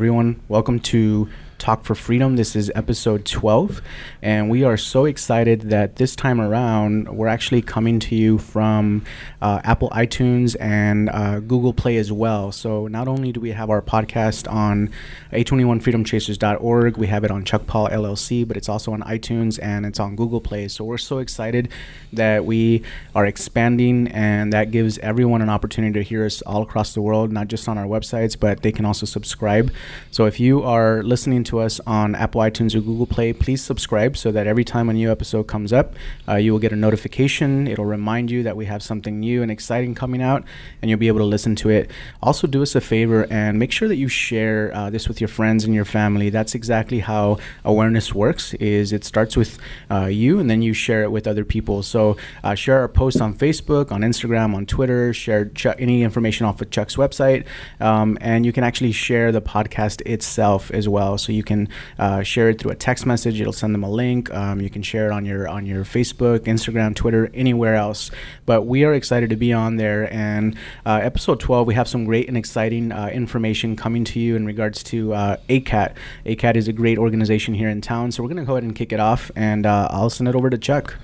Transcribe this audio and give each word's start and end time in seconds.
everyone. 0.00 0.40
Welcome 0.48 0.80
to 0.80 1.28
Talk 1.60 1.84
for 1.84 1.94
Freedom. 1.94 2.36
This 2.36 2.56
is 2.56 2.72
episode 2.74 3.26
12, 3.26 3.82
and 4.22 4.48
we 4.48 4.64
are 4.64 4.78
so 4.78 5.04
excited 5.04 5.60
that 5.68 5.96
this 5.96 6.16
time 6.16 6.40
around 6.40 7.14
we're 7.14 7.28
actually 7.28 7.60
coming 7.60 8.00
to 8.00 8.16
you 8.16 8.38
from 8.38 9.04
uh, 9.42 9.60
Apple 9.62 9.90
iTunes 9.90 10.56
and 10.58 11.10
uh, 11.10 11.38
Google 11.40 11.74
Play 11.74 11.98
as 11.98 12.10
well. 12.10 12.50
So 12.50 12.86
not 12.86 13.08
only 13.08 13.30
do 13.30 13.40
we 13.40 13.50
have 13.50 13.68
our 13.68 13.82
podcast 13.82 14.50
on 14.50 14.90
a21freedomchasers.org, 15.32 16.96
we 16.96 17.06
have 17.08 17.24
it 17.24 17.30
on 17.30 17.44
Chuck 17.44 17.66
Paul 17.66 17.88
LLC, 17.90 18.48
but 18.48 18.56
it's 18.56 18.70
also 18.70 18.94
on 18.94 19.02
iTunes 19.02 19.58
and 19.62 19.84
it's 19.84 20.00
on 20.00 20.16
Google 20.16 20.40
Play. 20.40 20.66
So 20.66 20.82
we're 20.82 20.96
so 20.96 21.18
excited 21.18 21.68
that 22.14 22.46
we 22.46 22.82
are 23.14 23.26
expanding, 23.26 24.08
and 24.08 24.50
that 24.54 24.70
gives 24.70 24.96
everyone 24.98 25.42
an 25.42 25.50
opportunity 25.50 25.92
to 26.00 26.02
hear 26.02 26.24
us 26.24 26.40
all 26.42 26.62
across 26.62 26.94
the 26.94 27.02
world, 27.02 27.30
not 27.30 27.48
just 27.48 27.68
on 27.68 27.76
our 27.76 27.86
websites, 27.86 28.34
but 28.40 28.62
they 28.62 28.72
can 28.72 28.86
also 28.86 29.04
subscribe. 29.04 29.70
So 30.10 30.24
if 30.24 30.40
you 30.40 30.62
are 30.62 31.02
listening 31.02 31.44
to 31.44 31.49
to 31.50 31.60
us 31.60 31.80
on 31.86 32.14
Apple 32.14 32.40
iTunes 32.40 32.74
or 32.74 32.80
Google 32.80 33.06
Play, 33.06 33.32
please 33.32 33.62
subscribe 33.62 34.16
so 34.16 34.32
that 34.32 34.46
every 34.46 34.64
time 34.64 34.88
a 34.88 34.92
new 34.92 35.10
episode 35.10 35.44
comes 35.44 35.72
up, 35.72 35.94
uh, 36.28 36.36
you 36.36 36.52
will 36.52 36.58
get 36.58 36.72
a 36.72 36.76
notification. 36.76 37.66
It'll 37.66 37.84
remind 37.84 38.30
you 38.30 38.42
that 38.44 38.56
we 38.56 38.66
have 38.66 38.82
something 38.82 39.20
new 39.20 39.42
and 39.42 39.50
exciting 39.50 39.94
coming 39.94 40.22
out, 40.22 40.44
and 40.80 40.88
you'll 40.88 40.98
be 40.98 41.08
able 41.08 41.18
to 41.18 41.24
listen 41.24 41.54
to 41.56 41.68
it. 41.68 41.90
Also, 42.22 42.46
do 42.46 42.62
us 42.62 42.74
a 42.74 42.80
favor 42.80 43.26
and 43.30 43.58
make 43.58 43.72
sure 43.72 43.88
that 43.88 43.96
you 43.96 44.08
share 44.08 44.72
uh, 44.74 44.90
this 44.90 45.08
with 45.08 45.20
your 45.20 45.28
friends 45.28 45.64
and 45.64 45.74
your 45.74 45.84
family. 45.84 46.30
That's 46.30 46.54
exactly 46.54 47.00
how 47.00 47.38
awareness 47.64 48.14
works. 48.14 48.54
Is 48.54 48.92
it 48.92 49.04
starts 49.04 49.36
with 49.36 49.58
uh, 49.90 50.06
you, 50.06 50.38
and 50.38 50.48
then 50.48 50.62
you 50.62 50.72
share 50.72 51.02
it 51.02 51.10
with 51.10 51.26
other 51.26 51.44
people. 51.44 51.82
So 51.82 52.16
uh, 52.44 52.54
share 52.54 52.80
our 52.80 52.88
posts 52.88 53.20
on 53.20 53.34
Facebook, 53.34 53.92
on 53.92 54.02
Instagram, 54.02 54.54
on 54.54 54.66
Twitter. 54.66 55.12
Share 55.12 55.50
any 55.78 56.02
information 56.02 56.46
off 56.46 56.60
of 56.62 56.70
Chuck's 56.70 56.96
website, 56.96 57.44
um, 57.80 58.16
and 58.20 58.46
you 58.46 58.52
can 58.52 58.64
actually 58.64 58.92
share 58.92 59.32
the 59.32 59.42
podcast 59.42 60.00
itself 60.06 60.70
as 60.70 60.88
well. 60.88 61.18
So 61.18 61.32
you 61.32 61.39
you 61.40 61.44
can 61.44 61.68
uh, 61.98 62.22
share 62.22 62.50
it 62.50 62.58
through 62.58 62.70
a 62.70 62.74
text 62.74 63.06
message. 63.06 63.40
It'll 63.40 63.52
send 63.54 63.74
them 63.74 63.82
a 63.82 63.90
link. 63.90 64.30
Um, 64.30 64.60
you 64.60 64.68
can 64.68 64.82
share 64.82 65.06
it 65.06 65.12
on 65.12 65.24
your 65.24 65.48
on 65.48 65.64
your 65.64 65.84
Facebook, 65.84 66.40
Instagram, 66.40 66.94
Twitter, 66.94 67.30
anywhere 67.32 67.76
else. 67.76 68.10
But 68.44 68.66
we 68.66 68.84
are 68.84 68.92
excited 68.92 69.30
to 69.30 69.36
be 69.36 69.54
on 69.54 69.76
there. 69.76 70.12
And 70.12 70.54
uh, 70.84 71.00
episode 71.02 71.40
12, 71.40 71.66
we 71.66 71.74
have 71.74 71.88
some 71.88 72.04
great 72.04 72.28
and 72.28 72.36
exciting 72.36 72.92
uh, 72.92 73.06
information 73.06 73.74
coming 73.74 74.04
to 74.04 74.20
you 74.20 74.36
in 74.36 74.44
regards 74.44 74.82
to 74.84 75.14
uh, 75.14 75.36
ACAT. 75.48 75.94
ACAT 76.26 76.56
is 76.56 76.68
a 76.68 76.74
great 76.74 76.98
organization 76.98 77.54
here 77.54 77.70
in 77.70 77.80
town. 77.80 78.12
So 78.12 78.22
we're 78.22 78.28
going 78.28 78.44
to 78.44 78.44
go 78.44 78.52
ahead 78.52 78.64
and 78.64 78.76
kick 78.76 78.92
it 78.92 79.00
off, 79.00 79.30
and 79.34 79.64
uh, 79.64 79.88
I'll 79.90 80.10
send 80.10 80.28
it 80.28 80.34
over 80.34 80.50
to 80.50 80.58
Chuck. 80.58 80.98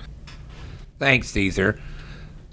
Thanks, 0.99 1.29
Cesar. 1.29 1.79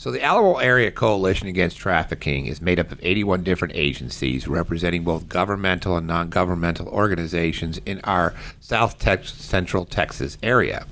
So, 0.04 0.10
the 0.10 0.22
Alamo 0.22 0.56
Area 0.56 0.90
Coalition 0.90 1.48
Against 1.48 1.78
Trafficking 1.78 2.44
is 2.44 2.60
made 2.60 2.78
up 2.78 2.92
of 2.92 3.00
81 3.02 3.42
different 3.42 3.74
agencies 3.74 4.46
representing 4.46 5.02
both 5.02 5.30
governmental 5.30 5.96
and 5.96 6.06
non 6.06 6.28
governmental 6.28 6.88
organizations 6.88 7.80
in 7.86 8.02
our 8.04 8.34
South 8.60 8.98
Tex- 8.98 9.32
Central 9.32 9.86
Texas 9.86 10.36
area. 10.42 10.86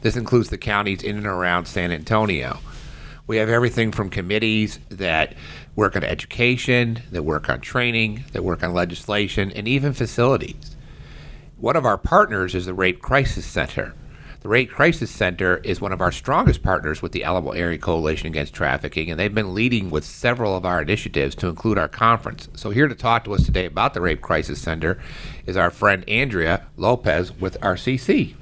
This 0.00 0.16
includes 0.16 0.48
the 0.48 0.56
counties 0.56 1.02
in 1.02 1.18
and 1.18 1.26
around 1.26 1.66
San 1.66 1.92
Antonio. 1.92 2.60
We 3.26 3.36
have 3.36 3.50
everything 3.50 3.92
from 3.92 4.08
committees 4.08 4.78
that 4.88 5.34
work 5.74 5.94
on 5.94 6.02
education, 6.02 7.02
that 7.10 7.24
work 7.24 7.50
on 7.50 7.60
training, 7.60 8.24
that 8.32 8.42
work 8.42 8.62
on 8.62 8.72
legislation, 8.72 9.52
and 9.52 9.68
even 9.68 9.92
facilities. 9.92 10.76
One 11.58 11.76
of 11.76 11.84
our 11.84 11.98
partners 11.98 12.54
is 12.54 12.64
the 12.64 12.72
Rape 12.72 13.02
Crisis 13.02 13.44
Center. 13.44 13.92
The 14.46 14.50
Rape 14.50 14.70
Crisis 14.70 15.10
Center 15.10 15.56
is 15.64 15.80
one 15.80 15.90
of 15.90 16.00
our 16.00 16.12
strongest 16.12 16.62
partners 16.62 17.02
with 17.02 17.10
the 17.10 17.24
Alamo 17.24 17.50
Area 17.50 17.78
Coalition 17.78 18.28
Against 18.28 18.54
Trafficking, 18.54 19.10
and 19.10 19.18
they've 19.18 19.34
been 19.34 19.56
leading 19.56 19.90
with 19.90 20.04
several 20.04 20.56
of 20.56 20.64
our 20.64 20.80
initiatives 20.80 21.34
to 21.34 21.48
include 21.48 21.78
our 21.78 21.88
conference. 21.88 22.48
So, 22.54 22.70
here 22.70 22.86
to 22.86 22.94
talk 22.94 23.24
to 23.24 23.34
us 23.34 23.44
today 23.44 23.66
about 23.66 23.92
the 23.92 24.00
Rape 24.00 24.20
Crisis 24.20 24.62
Center 24.62 25.00
is 25.46 25.56
our 25.56 25.72
friend 25.72 26.08
Andrea 26.08 26.64
Lopez 26.76 27.32
with 27.32 27.60
RCC. 27.60 28.36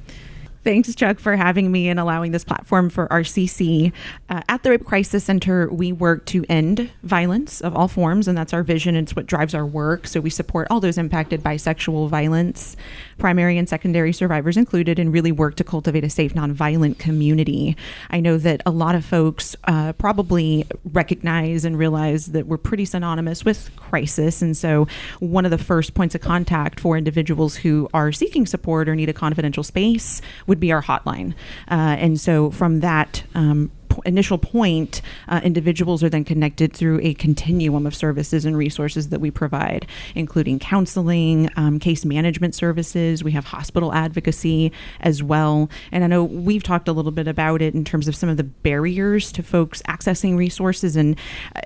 Thanks, 0.64 0.94
Chuck, 0.94 1.18
for 1.18 1.36
having 1.36 1.70
me 1.70 1.90
and 1.90 2.00
allowing 2.00 2.32
this 2.32 2.42
platform 2.42 2.88
for 2.88 3.06
RCC. 3.08 3.92
Uh, 4.30 4.40
at 4.48 4.62
the 4.62 4.70
Rape 4.70 4.86
Crisis 4.86 5.22
Center, 5.22 5.68
we 5.68 5.92
work 5.92 6.24
to 6.26 6.42
end 6.48 6.90
violence 7.02 7.60
of 7.60 7.76
all 7.76 7.86
forms, 7.86 8.26
and 8.26 8.38
that's 8.38 8.54
our 8.54 8.62
vision. 8.62 8.96
It's 8.96 9.14
what 9.14 9.26
drives 9.26 9.54
our 9.54 9.66
work. 9.66 10.06
So 10.06 10.22
we 10.22 10.30
support 10.30 10.66
all 10.70 10.80
those 10.80 10.96
impacted 10.96 11.42
by 11.42 11.58
sexual 11.58 12.08
violence, 12.08 12.78
primary 13.18 13.58
and 13.58 13.68
secondary 13.68 14.14
survivors 14.14 14.56
included, 14.56 14.98
and 14.98 15.12
really 15.12 15.32
work 15.32 15.56
to 15.56 15.64
cultivate 15.64 16.02
a 16.02 16.08
safe, 16.08 16.32
nonviolent 16.32 16.98
community. 16.98 17.76
I 18.08 18.20
know 18.20 18.38
that 18.38 18.62
a 18.64 18.70
lot 18.70 18.94
of 18.94 19.04
folks 19.04 19.54
uh, 19.64 19.92
probably 19.92 20.64
recognize 20.92 21.66
and 21.66 21.76
realize 21.76 22.28
that 22.28 22.46
we're 22.46 22.56
pretty 22.56 22.86
synonymous 22.86 23.44
with 23.44 23.68
crisis. 23.76 24.40
And 24.40 24.56
so 24.56 24.88
one 25.20 25.44
of 25.44 25.50
the 25.50 25.58
first 25.58 25.92
points 25.92 26.14
of 26.14 26.22
contact 26.22 26.80
for 26.80 26.96
individuals 26.96 27.54
who 27.54 27.86
are 27.92 28.12
seeking 28.12 28.46
support 28.46 28.88
or 28.88 28.96
need 28.96 29.10
a 29.10 29.12
confidential 29.12 29.62
space 29.62 30.22
would 30.54 30.60
be 30.60 30.72
our 30.72 30.82
hotline. 30.82 31.34
Uh, 31.68 31.96
and 31.98 32.20
so 32.20 32.50
from 32.50 32.78
that 32.80 33.24
um, 33.34 33.72
initial 34.04 34.38
point, 34.38 35.02
uh, 35.28 35.40
individuals 35.44 36.02
are 36.02 36.08
then 36.08 36.24
connected 36.24 36.72
through 36.72 37.00
a 37.02 37.14
continuum 37.14 37.86
of 37.86 37.94
services 37.94 38.44
and 38.44 38.56
resources 38.56 39.08
that 39.10 39.20
we 39.20 39.30
provide, 39.30 39.86
including 40.14 40.58
counseling, 40.58 41.50
um, 41.56 41.78
case 41.78 42.04
management 42.04 42.54
services. 42.54 43.22
We 43.22 43.32
have 43.32 43.44
hospital 43.44 43.92
advocacy 43.92 44.72
as 45.00 45.22
well. 45.22 45.68
And 45.92 46.04
I 46.04 46.06
know 46.06 46.24
we've 46.24 46.62
talked 46.62 46.88
a 46.88 46.92
little 46.92 47.12
bit 47.12 47.28
about 47.28 47.62
it 47.62 47.74
in 47.74 47.84
terms 47.84 48.08
of 48.08 48.16
some 48.16 48.28
of 48.28 48.36
the 48.36 48.44
barriers 48.44 49.30
to 49.32 49.42
folks 49.42 49.82
accessing 49.82 50.36
resources. 50.36 50.96
And 50.96 51.16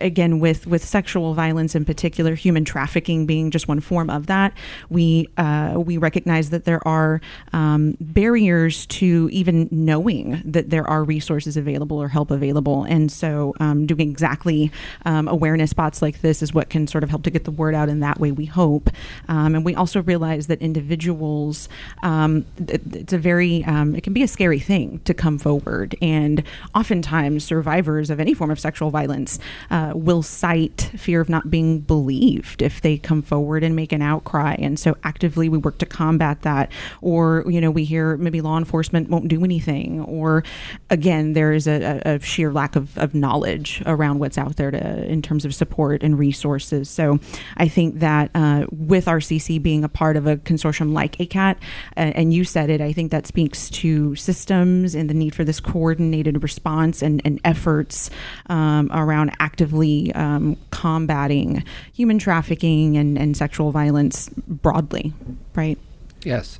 again, 0.00 0.40
with, 0.40 0.66
with 0.66 0.84
sexual 0.84 1.34
violence 1.34 1.74
in 1.74 1.84
particular, 1.84 2.34
human 2.34 2.64
trafficking 2.64 3.26
being 3.26 3.50
just 3.50 3.68
one 3.68 3.80
form 3.80 4.10
of 4.10 4.26
that, 4.26 4.52
we, 4.90 5.28
uh, 5.36 5.74
we 5.76 5.96
recognize 5.96 6.50
that 6.50 6.64
there 6.64 6.86
are 6.86 7.20
um, 7.52 7.96
barriers 8.00 8.86
to 8.86 9.28
even 9.32 9.68
knowing 9.70 10.42
that 10.44 10.70
there 10.70 10.86
are 10.88 11.04
resources 11.04 11.56
available 11.56 12.00
or 12.00 12.08
help 12.08 12.17
available. 12.26 12.84
And 12.84 13.10
so, 13.10 13.54
um, 13.60 13.86
doing 13.86 14.10
exactly 14.10 14.70
um, 15.04 15.28
awareness 15.28 15.70
spots 15.70 16.02
like 16.02 16.20
this 16.20 16.42
is 16.42 16.52
what 16.52 16.70
can 16.70 16.86
sort 16.86 17.04
of 17.04 17.10
help 17.10 17.22
to 17.24 17.30
get 17.30 17.44
the 17.44 17.50
word 17.50 17.74
out 17.74 17.88
in 17.88 18.00
that 18.00 18.18
way, 18.18 18.32
we 18.32 18.46
hope. 18.46 18.90
Um, 19.28 19.54
and 19.54 19.64
we 19.64 19.74
also 19.74 20.02
realize 20.02 20.46
that 20.48 20.60
individuals, 20.60 21.68
um, 22.02 22.44
it's 22.66 23.12
a 23.12 23.18
very, 23.18 23.64
um, 23.64 23.94
it 23.94 24.02
can 24.02 24.12
be 24.12 24.22
a 24.22 24.28
scary 24.28 24.60
thing 24.60 25.00
to 25.04 25.14
come 25.14 25.38
forward. 25.38 25.94
And 26.02 26.42
oftentimes, 26.74 27.44
survivors 27.44 28.10
of 28.10 28.20
any 28.20 28.34
form 28.34 28.50
of 28.50 28.58
sexual 28.58 28.90
violence 28.90 29.38
uh, 29.70 29.92
will 29.94 30.22
cite 30.22 30.90
fear 30.96 31.20
of 31.20 31.28
not 31.28 31.50
being 31.50 31.80
believed 31.80 32.62
if 32.62 32.80
they 32.80 32.98
come 32.98 33.22
forward 33.22 33.62
and 33.62 33.76
make 33.76 33.92
an 33.92 34.02
outcry. 34.02 34.56
And 34.58 34.78
so, 34.78 34.96
actively, 35.04 35.48
we 35.48 35.58
work 35.58 35.78
to 35.78 35.86
combat 35.86 36.42
that. 36.42 36.70
Or, 37.00 37.44
you 37.46 37.60
know, 37.60 37.70
we 37.70 37.84
hear 37.84 38.16
maybe 38.16 38.40
law 38.40 38.58
enforcement 38.58 39.08
won't 39.08 39.28
do 39.28 39.44
anything. 39.44 40.00
Or, 40.04 40.44
again, 40.90 41.34
there 41.34 41.52
is 41.52 41.66
a, 41.66 42.00
a 42.04 42.07
of 42.14 42.24
sheer 42.24 42.52
lack 42.52 42.76
of, 42.76 42.96
of 42.98 43.14
knowledge 43.14 43.82
around 43.86 44.18
what's 44.18 44.38
out 44.38 44.56
there 44.56 44.70
to, 44.70 45.04
in 45.06 45.22
terms 45.22 45.44
of 45.44 45.54
support 45.54 46.02
and 46.02 46.18
resources. 46.18 46.88
So 46.88 47.18
I 47.56 47.68
think 47.68 48.00
that 48.00 48.30
uh, 48.34 48.66
with 48.70 49.06
RCC 49.06 49.62
being 49.62 49.84
a 49.84 49.88
part 49.88 50.16
of 50.16 50.26
a 50.26 50.36
consortium 50.38 50.92
like 50.92 51.16
ACAT, 51.18 51.56
and 51.96 52.32
you 52.32 52.44
said 52.44 52.70
it, 52.70 52.80
I 52.80 52.92
think 52.92 53.10
that 53.10 53.26
speaks 53.26 53.70
to 53.70 54.14
systems 54.16 54.94
and 54.94 55.08
the 55.08 55.14
need 55.14 55.34
for 55.34 55.44
this 55.44 55.60
coordinated 55.60 56.42
response 56.42 57.02
and, 57.02 57.20
and 57.24 57.40
efforts 57.44 58.10
um, 58.46 58.90
around 58.92 59.32
actively 59.40 60.12
um, 60.14 60.56
combating 60.70 61.62
human 61.92 62.18
trafficking 62.18 62.96
and, 62.96 63.18
and 63.18 63.36
sexual 63.36 63.70
violence 63.70 64.30
broadly, 64.46 65.12
right? 65.54 65.78
Yes. 66.24 66.58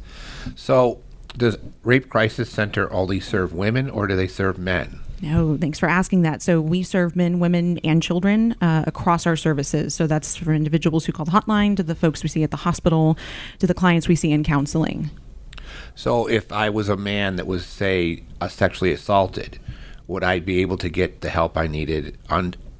So 0.56 1.00
does 1.36 1.56
Rape 1.82 2.08
Crisis 2.08 2.50
Center 2.50 2.92
only 2.92 3.20
serve 3.20 3.52
women 3.52 3.88
or 3.88 4.06
do 4.06 4.16
they 4.16 4.26
serve 4.26 4.58
men? 4.58 5.00
No, 5.20 5.56
thanks 5.56 5.78
for 5.78 5.88
asking 5.88 6.22
that. 6.22 6.42
So 6.42 6.60
we 6.60 6.82
serve 6.82 7.16
men, 7.16 7.40
women, 7.40 7.78
and 7.78 8.00
children 8.02 8.54
uh, 8.60 8.84
across 8.86 9.26
our 9.26 9.36
services. 9.36 9.94
So 9.94 10.06
that's 10.06 10.36
for 10.36 10.52
individuals 10.52 11.06
who 11.06 11.12
call 11.12 11.24
the 11.24 11.32
hotline, 11.32 11.76
to 11.76 11.82
the 11.82 11.96
folks 11.96 12.22
we 12.22 12.28
see 12.28 12.44
at 12.44 12.52
the 12.52 12.58
hospital, 12.58 13.18
to 13.58 13.66
the 13.66 13.74
clients 13.74 14.06
we 14.06 14.14
see 14.14 14.30
in 14.30 14.44
counseling. 14.44 15.10
So 15.94 16.28
if 16.28 16.52
I 16.52 16.70
was 16.70 16.88
a 16.88 16.96
man 16.96 17.36
that 17.36 17.46
was, 17.46 17.66
say, 17.66 18.22
sexually 18.48 18.92
assaulted, 18.92 19.58
would 20.06 20.22
I 20.22 20.38
be 20.38 20.60
able 20.60 20.76
to 20.78 20.88
get 20.88 21.20
the 21.20 21.30
help 21.30 21.58
I 21.58 21.66
needed 21.66 22.16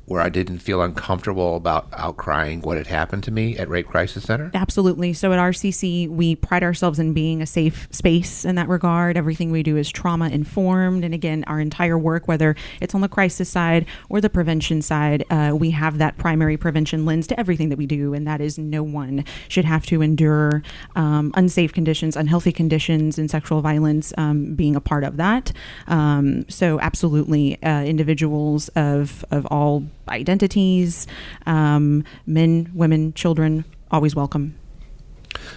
where 0.09 0.23
I 0.23 0.31
didn't 0.31 0.59
feel 0.59 0.81
uncomfortable 0.81 1.55
about 1.55 1.91
outcrying 1.91 2.63
what 2.63 2.79
had 2.79 2.87
happened 2.87 3.25
to 3.25 3.31
me 3.31 3.59
at 3.59 3.69
Rape 3.69 3.87
Crisis 3.87 4.25
Center? 4.25 4.51
Absolutely. 4.55 5.13
So 5.13 5.33
at 5.33 5.39
RCC, 5.39 6.09
we 6.09 6.35
pride 6.35 6.63
ourselves 6.63 6.99
in 6.99 7.13
being 7.13 7.43
a 7.43 7.47
safe 7.47 7.87
space 7.91 8.47
in 8.47 8.55
that 8.55 8.69
regard. 8.69 9.19
Everything 9.19 9.51
we 9.51 9.63
do 9.63 9.77
is 9.77 9.91
trauma 9.91 10.31
informed. 10.31 11.05
And 11.05 11.13
again, 11.13 11.45
our 11.47 11.61
entire 11.61 11.99
work, 11.99 12.27
whether 12.27 12.57
it's 12.81 12.95
on 12.95 13.03
the 13.03 13.09
crisis 13.09 13.51
side 13.51 13.85
or 14.09 14.23
the 14.23 14.31
prevention 14.31 14.81
side, 14.81 15.25
uh, 15.31 15.53
we 15.55 15.71
have 15.73 15.99
that 15.99 16.17
primary 16.17 16.57
prevention 16.57 17.05
lens 17.05 17.27
to 17.27 17.39
everything 17.39 17.69
that 17.69 17.77
we 17.77 17.87
do. 17.87 18.15
And 18.15 18.27
that 18.27 18.41
is 18.41 18.59
no 18.59 18.83
one 18.83 19.27
should 19.49 19.67
have 19.67 19.85
to 19.87 20.01
endure 20.01 20.63
um, 20.97 21.33
unsafe 21.35 21.75
conditions, 21.75 22.17
unhealthy 22.17 22.53
conditions, 22.53 23.19
and 23.19 23.31
sexual 23.31 23.61
violence 23.61 24.15
um, 24.17 24.55
being 24.55 24.75
a 24.75 24.81
part 24.81 25.05
of 25.05 25.19
that. 25.19 25.53
Um, 25.87 26.49
so, 26.49 26.81
absolutely, 26.81 27.63
uh, 27.63 27.83
individuals 27.83 28.69
of, 28.69 29.25
of 29.31 29.45
all 29.47 29.85
identities, 30.09 31.07
um, 31.47 32.05
men, 32.27 32.71
women, 32.75 33.13
children, 33.15 33.65
always 33.91 34.15
welcome. 34.15 34.55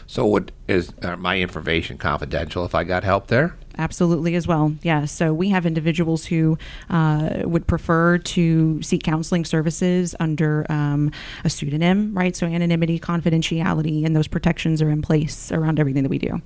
So, 0.08 0.26
would 0.28 0.52
is 0.68 0.92
uh, 1.02 1.16
my 1.18 1.40
information 1.40 1.98
confidential 1.98 2.66
if 2.66 2.76
I 2.76 2.84
got 2.84 3.04
help 3.04 3.28
there? 3.28 3.56
Absolutely, 3.78 4.36
as 4.36 4.48
well. 4.48 4.76
Yeah. 4.84 5.06
So 5.06 5.34
we 5.34 5.50
have 5.50 5.66
individuals 5.66 6.26
who 6.26 6.58
uh, 6.90 7.42
would 7.44 7.68
prefer 7.68 8.18
to 8.18 8.82
seek 8.82 9.04
counseling 9.04 9.46
services 9.46 10.14
under 10.20 10.66
um, 10.70 11.12
a 11.44 11.50
pseudonym, 11.50 12.14
right? 12.14 12.36
So 12.36 12.46
anonymity, 12.48 13.00
confidentiality, 13.00 14.06
and 14.06 14.16
those 14.16 14.28
protections 14.28 14.82
are 14.82 14.90
in 14.90 15.02
place 15.02 15.52
around 15.52 15.80
everything 15.80 16.04
that 16.04 16.10
we 16.10 16.20
do. 16.20 16.42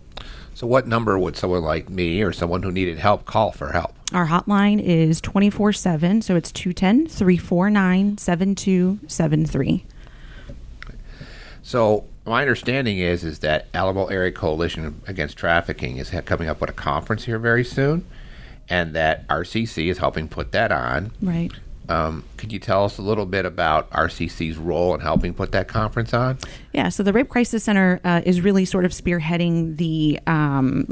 So, 0.53 0.65
what 0.65 0.87
number 0.87 1.19
would 1.19 1.35
someone 1.35 1.63
like 1.63 1.89
me 1.89 2.21
or 2.21 2.31
someone 2.31 2.63
who 2.63 2.71
needed 2.71 2.97
help 2.97 3.25
call 3.25 3.51
for 3.51 3.73
help? 3.73 3.93
Our 4.13 4.27
hotline 4.27 4.81
is 4.81 5.19
24 5.19 5.73
7, 5.73 6.21
so 6.21 6.35
it's 6.35 6.51
210 6.51 7.07
349 7.07 8.17
7273. 8.17 9.85
So, 11.61 12.05
my 12.25 12.41
understanding 12.41 12.99
is 12.99 13.23
is 13.23 13.39
that 13.39 13.67
Alamo 13.73 14.07
Area 14.07 14.31
Coalition 14.31 15.01
Against 15.07 15.37
Trafficking 15.37 15.97
is 15.97 16.11
coming 16.25 16.49
up 16.49 16.61
with 16.61 16.69
a 16.69 16.73
conference 16.73 17.25
here 17.25 17.39
very 17.39 17.63
soon, 17.63 18.05
and 18.69 18.93
that 18.93 19.27
RCC 19.27 19.87
is 19.89 19.99
helping 19.99 20.27
put 20.27 20.51
that 20.51 20.71
on. 20.71 21.11
Right. 21.21 21.51
Um, 21.87 22.23
could 22.37 22.51
you 22.51 22.57
tell 22.57 22.83
us 22.85 22.97
a 22.97 23.03
little 23.03 23.27
bit 23.27 23.45
about 23.45 23.89
RCC's 23.91 24.57
role 24.57 24.95
in 24.95 25.01
helping 25.01 25.35
put 25.35 25.51
that 25.51 25.67
conference 25.67 26.13
on? 26.13 26.39
Yeah, 26.75 26.89
so 26.89 27.03
the 27.03 27.13
Rape 27.13 27.29
Crisis 27.29 27.63
Center 27.63 28.01
uh, 28.03 28.19
is 28.25 28.41
really 28.41 28.65
sort 28.65 28.83
of 28.83 28.91
spearheading 28.91 29.77
the 29.77 30.19
um, 30.27 30.87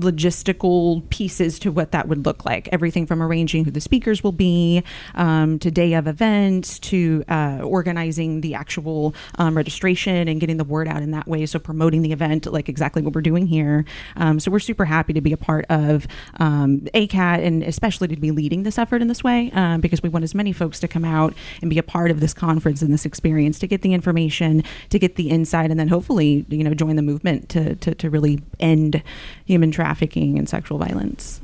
logistical 0.00 1.08
pieces 1.10 1.60
to 1.60 1.70
what 1.70 1.92
that 1.92 2.08
would 2.08 2.26
look 2.26 2.44
like. 2.44 2.68
Everything 2.72 3.06
from 3.06 3.22
arranging 3.22 3.64
who 3.64 3.70
the 3.70 3.80
speakers 3.80 4.24
will 4.24 4.32
be, 4.32 4.82
um, 5.14 5.60
to 5.60 5.70
day 5.70 5.94
of 5.94 6.08
events, 6.08 6.80
to 6.80 7.22
uh, 7.28 7.60
organizing 7.62 8.40
the 8.40 8.54
actual 8.54 9.14
um, 9.38 9.56
registration 9.56 10.26
and 10.26 10.40
getting 10.40 10.56
the 10.56 10.64
word 10.64 10.88
out 10.88 11.00
in 11.00 11.12
that 11.12 11.28
way. 11.28 11.46
So 11.46 11.60
promoting 11.60 12.02
the 12.02 12.10
event, 12.10 12.46
like 12.46 12.68
exactly 12.68 13.00
what 13.00 13.14
we're 13.14 13.20
doing 13.20 13.46
here. 13.46 13.84
Um, 14.16 14.40
so 14.40 14.50
we're 14.50 14.58
super 14.58 14.86
happy 14.86 15.12
to 15.12 15.20
be 15.20 15.32
a 15.32 15.36
part 15.36 15.64
of 15.68 16.08
um, 16.40 16.80
ACAT 16.92 17.46
and 17.46 17.62
especially 17.62 18.08
to 18.08 18.16
be 18.16 18.32
leading 18.32 18.64
this 18.64 18.78
effort 18.78 19.00
in 19.00 19.06
this 19.06 19.22
way 19.22 19.52
um, 19.52 19.80
because 19.80 20.02
we 20.02 20.08
want 20.08 20.24
as 20.24 20.34
many 20.34 20.52
folks 20.52 20.80
to 20.80 20.88
come 20.88 21.04
out 21.04 21.34
and 21.60 21.70
be 21.70 21.78
a 21.78 21.84
part 21.84 22.10
of 22.10 22.18
this 22.18 22.34
conference 22.34 22.82
and 22.82 22.92
this 22.92 23.06
experience 23.06 23.60
to 23.60 23.68
get 23.68 23.82
the 23.82 23.94
information, 23.94 24.64
to 24.88 24.98
get 24.98 25.14
the 25.14 25.19
insight, 25.28 25.70
and 25.70 25.78
then 25.78 25.88
hopefully, 25.88 26.46
you 26.48 26.64
know, 26.64 26.74
join 26.74 26.96
the 26.96 27.02
movement 27.02 27.48
to, 27.50 27.74
to, 27.76 27.94
to 27.94 28.10
really 28.10 28.40
end 28.58 29.02
human 29.44 29.70
trafficking 29.70 30.38
and 30.38 30.48
sexual 30.48 30.78
violence. 30.78 31.40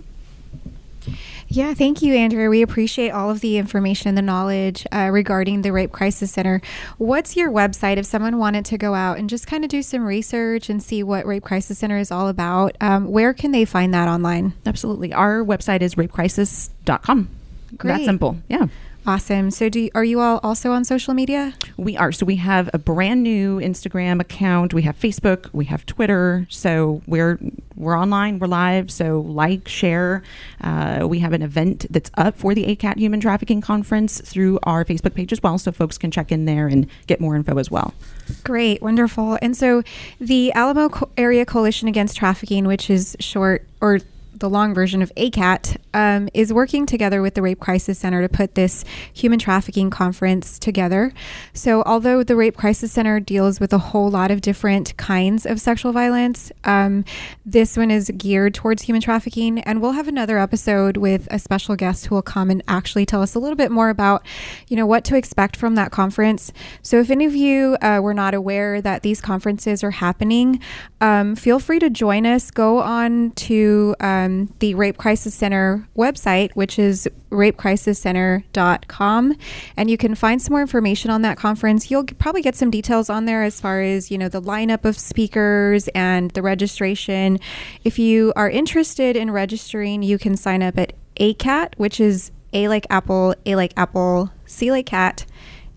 Yeah, 1.48 1.74
thank 1.74 2.02
you, 2.02 2.14
Andrea. 2.14 2.50
We 2.50 2.62
appreciate 2.62 3.10
all 3.10 3.30
of 3.30 3.40
the 3.40 3.56
information, 3.56 4.16
the 4.16 4.22
knowledge 4.22 4.84
uh, 4.90 5.10
regarding 5.12 5.62
the 5.62 5.70
Rape 5.70 5.92
Crisis 5.92 6.32
Center. 6.32 6.60
What's 6.98 7.36
your 7.36 7.52
website 7.52 7.98
if 7.98 8.06
someone 8.06 8.38
wanted 8.38 8.64
to 8.66 8.78
go 8.78 8.94
out 8.94 9.18
and 9.18 9.30
just 9.30 9.46
kind 9.46 9.62
of 9.62 9.70
do 9.70 9.82
some 9.82 10.04
research 10.04 10.68
and 10.68 10.82
see 10.82 11.02
what 11.04 11.24
Rape 11.24 11.44
Crisis 11.44 11.78
Center 11.78 11.98
is 11.98 12.10
all 12.10 12.28
about? 12.28 12.76
Um, 12.80 13.06
where 13.06 13.32
can 13.32 13.52
they 13.52 13.64
find 13.64 13.94
that 13.94 14.08
online? 14.08 14.54
Absolutely. 14.64 15.12
Our 15.12 15.44
website 15.44 15.82
is 15.82 15.94
rapecrisis.com. 15.94 17.28
Great. 17.76 17.98
That 17.98 18.04
simple. 18.04 18.38
Yeah. 18.48 18.66
Awesome. 19.06 19.52
So, 19.52 19.68
do 19.68 19.78
you, 19.78 19.90
are 19.94 20.04
you 20.04 20.18
all 20.18 20.40
also 20.42 20.72
on 20.72 20.84
social 20.84 21.14
media? 21.14 21.54
We 21.76 21.96
are. 21.96 22.10
So 22.10 22.26
we 22.26 22.36
have 22.36 22.68
a 22.74 22.78
brand 22.78 23.22
new 23.22 23.60
Instagram 23.60 24.20
account. 24.20 24.74
We 24.74 24.82
have 24.82 24.98
Facebook. 24.98 25.48
We 25.52 25.66
have 25.66 25.86
Twitter. 25.86 26.44
So 26.50 27.02
we're 27.06 27.38
we're 27.76 27.96
online. 27.96 28.40
We're 28.40 28.48
live. 28.48 28.90
So 28.90 29.20
like, 29.20 29.68
share. 29.68 30.24
Uh, 30.60 31.06
we 31.08 31.20
have 31.20 31.32
an 31.32 31.42
event 31.42 31.86
that's 31.88 32.10
up 32.16 32.36
for 32.36 32.52
the 32.52 32.64
ACAT 32.64 32.96
Human 32.96 33.20
Trafficking 33.20 33.60
Conference 33.60 34.20
through 34.20 34.58
our 34.64 34.84
Facebook 34.84 35.14
page 35.14 35.32
as 35.32 35.40
well. 35.40 35.56
So 35.58 35.70
folks 35.70 35.98
can 35.98 36.10
check 36.10 36.32
in 36.32 36.44
there 36.44 36.66
and 36.66 36.88
get 37.06 37.20
more 37.20 37.36
info 37.36 37.58
as 37.58 37.70
well. 37.70 37.94
Great, 38.42 38.82
wonderful. 38.82 39.38
And 39.40 39.56
so, 39.56 39.84
the 40.18 40.52
Alamo 40.52 40.88
Co- 40.88 41.10
Area 41.16 41.46
Coalition 41.46 41.86
Against 41.86 42.16
Trafficking, 42.16 42.66
which 42.66 42.90
is 42.90 43.16
short 43.20 43.64
or 43.80 44.00
the 44.38 44.50
long 44.50 44.74
version 44.74 45.02
of 45.02 45.12
ACAT, 45.16 45.76
um, 45.94 46.28
is 46.34 46.52
working 46.52 46.86
together 46.86 47.22
with 47.22 47.34
the 47.34 47.42
Rape 47.42 47.60
Crisis 47.60 47.98
Center 47.98 48.22
to 48.22 48.28
put 48.28 48.54
this 48.54 48.84
human 49.12 49.38
trafficking 49.38 49.90
conference 49.90 50.58
together. 50.58 51.12
So, 51.54 51.82
although 51.84 52.22
the 52.22 52.36
Rape 52.36 52.56
Crisis 52.56 52.92
Center 52.92 53.18
deals 53.20 53.60
with 53.60 53.72
a 53.72 53.78
whole 53.78 54.10
lot 54.10 54.30
of 54.30 54.40
different 54.40 54.96
kinds 54.96 55.46
of 55.46 55.60
sexual 55.60 55.92
violence, 55.92 56.52
um, 56.64 57.04
this 57.44 57.76
one 57.76 57.90
is 57.90 58.10
geared 58.16 58.54
towards 58.54 58.82
human 58.82 59.00
trafficking. 59.00 59.60
And 59.60 59.80
we'll 59.80 59.92
have 59.92 60.08
another 60.08 60.38
episode 60.38 60.96
with 60.96 61.26
a 61.30 61.38
special 61.38 61.76
guest 61.76 62.06
who 62.06 62.14
will 62.14 62.22
come 62.22 62.50
and 62.50 62.62
actually 62.68 63.06
tell 63.06 63.22
us 63.22 63.34
a 63.34 63.38
little 63.38 63.56
bit 63.56 63.70
more 63.70 63.88
about, 63.88 64.24
you 64.68 64.76
know, 64.76 64.86
what 64.86 65.04
to 65.04 65.16
expect 65.16 65.56
from 65.56 65.74
that 65.76 65.90
conference. 65.90 66.52
So, 66.82 67.00
if 67.00 67.10
any 67.10 67.24
of 67.24 67.34
you 67.34 67.76
uh, 67.80 68.00
were 68.02 68.14
not 68.14 68.34
aware 68.34 68.80
that 68.82 69.02
these 69.02 69.20
conferences 69.20 69.82
are 69.82 69.92
happening, 69.92 70.60
um, 71.00 71.36
feel 71.36 71.58
free 71.58 71.78
to 71.78 71.90
join 71.90 72.26
us. 72.26 72.50
Go 72.50 72.80
on 72.80 73.30
to 73.32 73.94
um, 74.26 74.52
the 74.58 74.74
Rape 74.74 74.98
Crisis 74.98 75.34
Center 75.34 75.88
website, 75.96 76.52
which 76.52 76.78
is 76.78 77.08
rapecrisiscenter.com, 77.30 79.36
and 79.76 79.90
you 79.90 79.96
can 79.96 80.14
find 80.14 80.42
some 80.42 80.52
more 80.52 80.60
information 80.60 81.10
on 81.10 81.22
that 81.22 81.38
conference. 81.38 81.90
You'll 81.90 82.04
probably 82.04 82.42
get 82.42 82.54
some 82.54 82.70
details 82.70 83.08
on 83.08 83.24
there 83.24 83.42
as 83.42 83.58
far 83.60 83.80
as, 83.80 84.10
you 84.10 84.18
know, 84.18 84.28
the 84.28 84.42
lineup 84.42 84.84
of 84.84 84.98
speakers 84.98 85.88
and 85.88 86.30
the 86.32 86.42
registration. 86.42 87.38
If 87.84 87.98
you 87.98 88.34
are 88.36 88.50
interested 88.50 89.16
in 89.16 89.30
registering, 89.30 90.02
you 90.02 90.18
can 90.18 90.36
sign 90.36 90.62
up 90.62 90.76
at 90.78 90.92
ACAT, 91.18 91.72
which 91.76 91.98
is 92.00 92.32
A 92.52 92.68
like 92.68 92.86
Apple, 92.90 93.34
A 93.46 93.56
like 93.56 93.72
Apple, 93.76 94.30
C 94.44 94.70
like 94.70 94.84
Cat, 94.86 95.24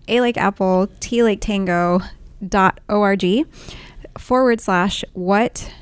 A 0.08 0.20
like 0.20 0.36
Apple, 0.36 0.88
T 1.00 1.22
like 1.22 1.40
Tango 1.40 2.00
dot 2.46 2.80
org 2.88 3.24
forward 4.18 4.60
slash 4.60 5.04
what 5.12 5.72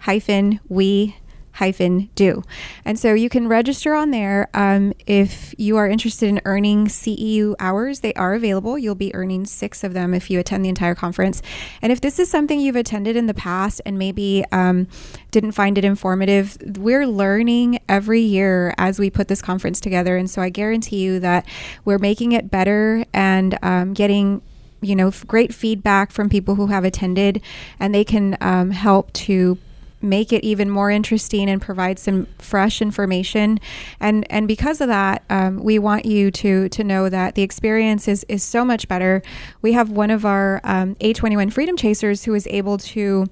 hyphen 0.00 0.60
we 0.68 1.16
hyphen 1.52 2.10
do. 2.14 2.42
And 2.84 2.98
so 2.98 3.14
you 3.14 3.28
can 3.28 3.48
register 3.48 3.94
on 3.94 4.10
there. 4.10 4.48
Um, 4.54 4.92
if 5.06 5.54
you 5.58 5.76
are 5.76 5.88
interested 5.88 6.28
in 6.28 6.40
earning 6.44 6.86
CEU 6.86 7.54
hours, 7.58 8.00
they 8.00 8.12
are 8.14 8.34
available. 8.34 8.78
You'll 8.78 8.94
be 8.94 9.14
earning 9.14 9.46
six 9.46 9.84
of 9.84 9.92
them 9.92 10.14
if 10.14 10.30
you 10.30 10.38
attend 10.38 10.64
the 10.64 10.68
entire 10.68 10.94
conference. 10.94 11.42
And 11.82 11.92
if 11.92 12.00
this 12.00 12.18
is 12.18 12.30
something 12.30 12.60
you've 12.60 12.76
attended 12.76 13.16
in 13.16 13.26
the 13.26 13.34
past 13.34 13.80
and 13.84 13.98
maybe 13.98 14.44
um, 14.52 14.88
didn't 15.30 15.52
find 15.52 15.76
it 15.76 15.84
informative, 15.84 16.56
we're 16.78 17.06
learning 17.06 17.80
every 17.88 18.20
year 18.20 18.74
as 18.78 18.98
we 18.98 19.10
put 19.10 19.28
this 19.28 19.42
conference 19.42 19.80
together. 19.80 20.16
And 20.16 20.30
so 20.30 20.42
I 20.42 20.48
guarantee 20.48 20.98
you 20.98 21.20
that 21.20 21.46
we're 21.84 21.98
making 21.98 22.32
it 22.32 22.50
better 22.50 23.04
and 23.12 23.58
um, 23.62 23.94
getting 23.94 24.42
you 24.82 24.96
know 24.96 25.12
great 25.26 25.52
feedback 25.52 26.10
from 26.10 26.30
people 26.30 26.54
who 26.54 26.68
have 26.68 26.84
attended 26.84 27.42
and 27.78 27.94
they 27.94 28.04
can 28.04 28.36
um, 28.40 28.70
help 28.70 29.12
to 29.12 29.58
make 30.02 30.32
it 30.32 30.42
even 30.44 30.70
more 30.70 30.90
interesting 30.90 31.48
and 31.48 31.60
provide 31.60 31.98
some 31.98 32.26
fresh 32.38 32.80
information. 32.80 33.60
And 33.98 34.26
and 34.30 34.48
because 34.48 34.80
of 34.80 34.88
that 34.88 35.24
um, 35.30 35.58
we 35.62 35.78
want 35.78 36.04
you 36.06 36.30
to 36.30 36.68
to 36.68 36.84
know 36.84 37.08
that 37.08 37.34
the 37.34 37.42
experience 37.42 38.08
is 38.08 38.24
is 38.28 38.42
so 38.42 38.64
much 38.64 38.88
better. 38.88 39.22
We 39.62 39.72
have 39.72 39.90
one 39.90 40.10
of 40.10 40.24
our 40.24 40.60
um, 40.64 40.94
a21 40.96 41.52
freedom 41.52 41.76
chasers 41.76 42.24
who 42.24 42.34
is 42.34 42.46
able 42.48 42.78
to 42.78 43.26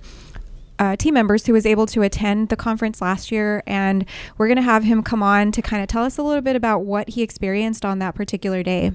uh, 0.79 0.97
team 0.97 1.15
members 1.15 1.47
who 1.47 1.53
was 1.53 1.67
able 1.67 1.87
to 1.87 2.03
attend 2.03 2.49
the 2.49 2.57
conference 2.57 3.01
last 3.01 3.33
year, 3.33 3.63
and 3.67 4.05
we're 4.37 4.47
going 4.47 4.57
to 4.57 4.63
have 4.63 4.85
him 4.85 5.03
come 5.03 5.23
on 5.23 5.51
to 5.53 5.63
kind 5.63 5.83
of 5.83 5.89
tell 5.89 6.05
us 6.05 6.19
a 6.19 6.23
little 6.23 6.43
bit 6.43 6.57
about 6.57 6.85
what 6.85 7.11
he 7.11 7.23
experienced 7.23 7.85
on 7.85 7.99
that 7.99 8.15
particular 8.15 8.63
day. 8.63 8.93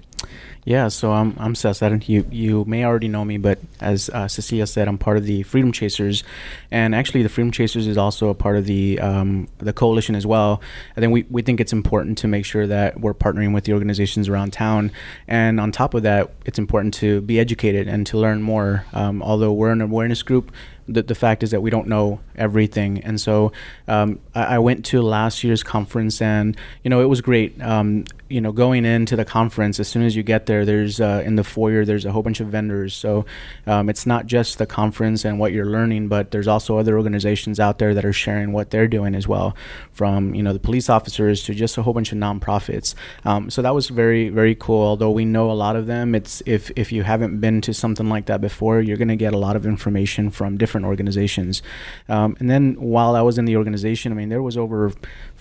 Yeah, 0.65 0.87
so 0.87 1.11
I'm 1.11 1.35
I'm 1.37 1.55
Cesar. 1.55 1.99
You 2.05 2.25
you 2.31 2.63
may 2.65 2.85
already 2.85 3.09
know 3.09 3.25
me, 3.25 3.37
but 3.37 3.59
as 3.81 4.09
uh, 4.09 4.29
Cecilia 4.29 4.65
said, 4.65 4.87
I'm 4.87 4.97
part 4.97 5.17
of 5.17 5.25
the 5.25 5.43
Freedom 5.43 5.73
Chasers, 5.73 6.23
and 6.71 6.95
actually 6.95 7.21
the 7.21 7.27
Freedom 7.29 7.51
Chasers 7.51 7.85
is 7.85 7.97
also 7.97 8.29
a 8.29 8.33
part 8.33 8.55
of 8.55 8.65
the 8.65 8.97
um, 8.99 9.49
the 9.57 9.73
coalition 9.73 10.15
as 10.15 10.25
well. 10.25 10.61
I 10.95 11.01
think 11.01 11.11
we, 11.11 11.25
we 11.29 11.41
think 11.41 11.59
it's 11.59 11.73
important 11.73 12.17
to 12.19 12.29
make 12.29 12.45
sure 12.45 12.65
that 12.65 13.01
we're 13.01 13.13
partnering 13.13 13.53
with 13.53 13.65
the 13.65 13.73
organizations 13.73 14.29
around 14.29 14.53
town, 14.53 14.91
and 15.27 15.59
on 15.59 15.73
top 15.73 15.93
of 15.95 16.03
that, 16.03 16.31
it's 16.45 16.59
important 16.59 16.93
to 16.95 17.19
be 17.21 17.41
educated 17.41 17.89
and 17.89 18.07
to 18.07 18.17
learn 18.17 18.41
more. 18.41 18.85
Um, 18.93 19.21
although 19.21 19.51
we're 19.51 19.71
an 19.71 19.81
awareness 19.81 20.23
group, 20.23 20.49
the, 20.87 21.03
the 21.03 21.15
fact 21.15 21.43
is 21.43 21.51
that 21.51 21.61
we 21.61 21.69
don't 21.69 21.87
know 21.87 22.19
everything. 22.35 22.99
And 23.03 23.19
so 23.19 23.51
um, 23.87 24.19
I, 24.35 24.55
I, 24.55 24.59
went 24.59 24.85
to 24.85 25.01
last 25.01 25.43
year's 25.43 25.63
conference, 25.63 26.21
and 26.21 26.57
you 26.83 26.89
know 26.89 27.01
it 27.01 27.09
was 27.09 27.21
great. 27.21 27.61
Um, 27.61 28.05
you 28.33 28.41
know, 28.41 28.51
going 28.51 28.83
into 28.83 29.15
the 29.15 29.25
conference, 29.25 29.79
as 29.79 29.87
soon 29.87 30.01
as 30.01 30.15
you 30.15 30.23
get 30.23 30.47
there, 30.47 30.65
there's 30.65 30.99
uh, 30.99 31.21
in 31.23 31.35
the 31.35 31.43
foyer 31.43 31.85
there's 31.85 32.03
a 32.03 32.11
whole 32.11 32.23
bunch 32.23 32.39
of 32.39 32.47
vendors. 32.47 32.95
So 32.95 33.25
um, 33.67 33.89
it's 33.89 34.07
not 34.07 34.25
just 34.25 34.57
the 34.57 34.65
conference 34.65 35.23
and 35.23 35.39
what 35.39 35.51
you're 35.51 35.67
learning, 35.67 36.07
but 36.07 36.31
there's 36.31 36.47
also 36.47 36.79
other 36.79 36.97
organizations 36.97 37.59
out 37.59 37.77
there 37.77 37.93
that 37.93 38.03
are 38.03 38.13
sharing 38.13 38.51
what 38.51 38.71
they're 38.71 38.87
doing 38.87 39.13
as 39.13 39.27
well, 39.27 39.55
from 39.91 40.33
you 40.33 40.41
know 40.41 40.51
the 40.51 40.59
police 40.59 40.89
officers 40.89 41.43
to 41.43 41.53
just 41.53 41.77
a 41.77 41.83
whole 41.83 41.93
bunch 41.93 42.11
of 42.11 42.17
nonprofits. 42.17 42.95
Um, 43.23 43.51
so 43.51 43.61
that 43.61 43.75
was 43.75 43.89
very 43.89 44.29
very 44.29 44.55
cool. 44.55 44.81
Although 44.81 45.11
we 45.11 45.25
know 45.25 45.51
a 45.51 45.53
lot 45.53 45.75
of 45.75 45.85
them, 45.85 46.15
it's 46.15 46.41
if 46.47 46.71
if 46.75 46.91
you 46.91 47.03
haven't 47.03 47.39
been 47.39 47.61
to 47.61 47.73
something 47.73 48.09
like 48.09 48.25
that 48.25 48.41
before, 48.41 48.81
you're 48.81 48.97
going 48.97 49.09
to 49.09 49.15
get 49.15 49.33
a 49.33 49.37
lot 49.37 49.55
of 49.55 49.65
information 49.65 50.31
from 50.31 50.57
different 50.57 50.72
organizations. 50.81 51.61
Um, 52.09 52.35
and 52.39 52.49
then 52.49 52.73
while 52.79 53.15
I 53.15 53.21
was 53.21 53.37
in 53.37 53.45
the 53.45 53.55
organization, 53.57 54.11
I 54.11 54.15
mean 54.15 54.29
there 54.29 54.41
was 54.41 54.57
over 54.57 54.91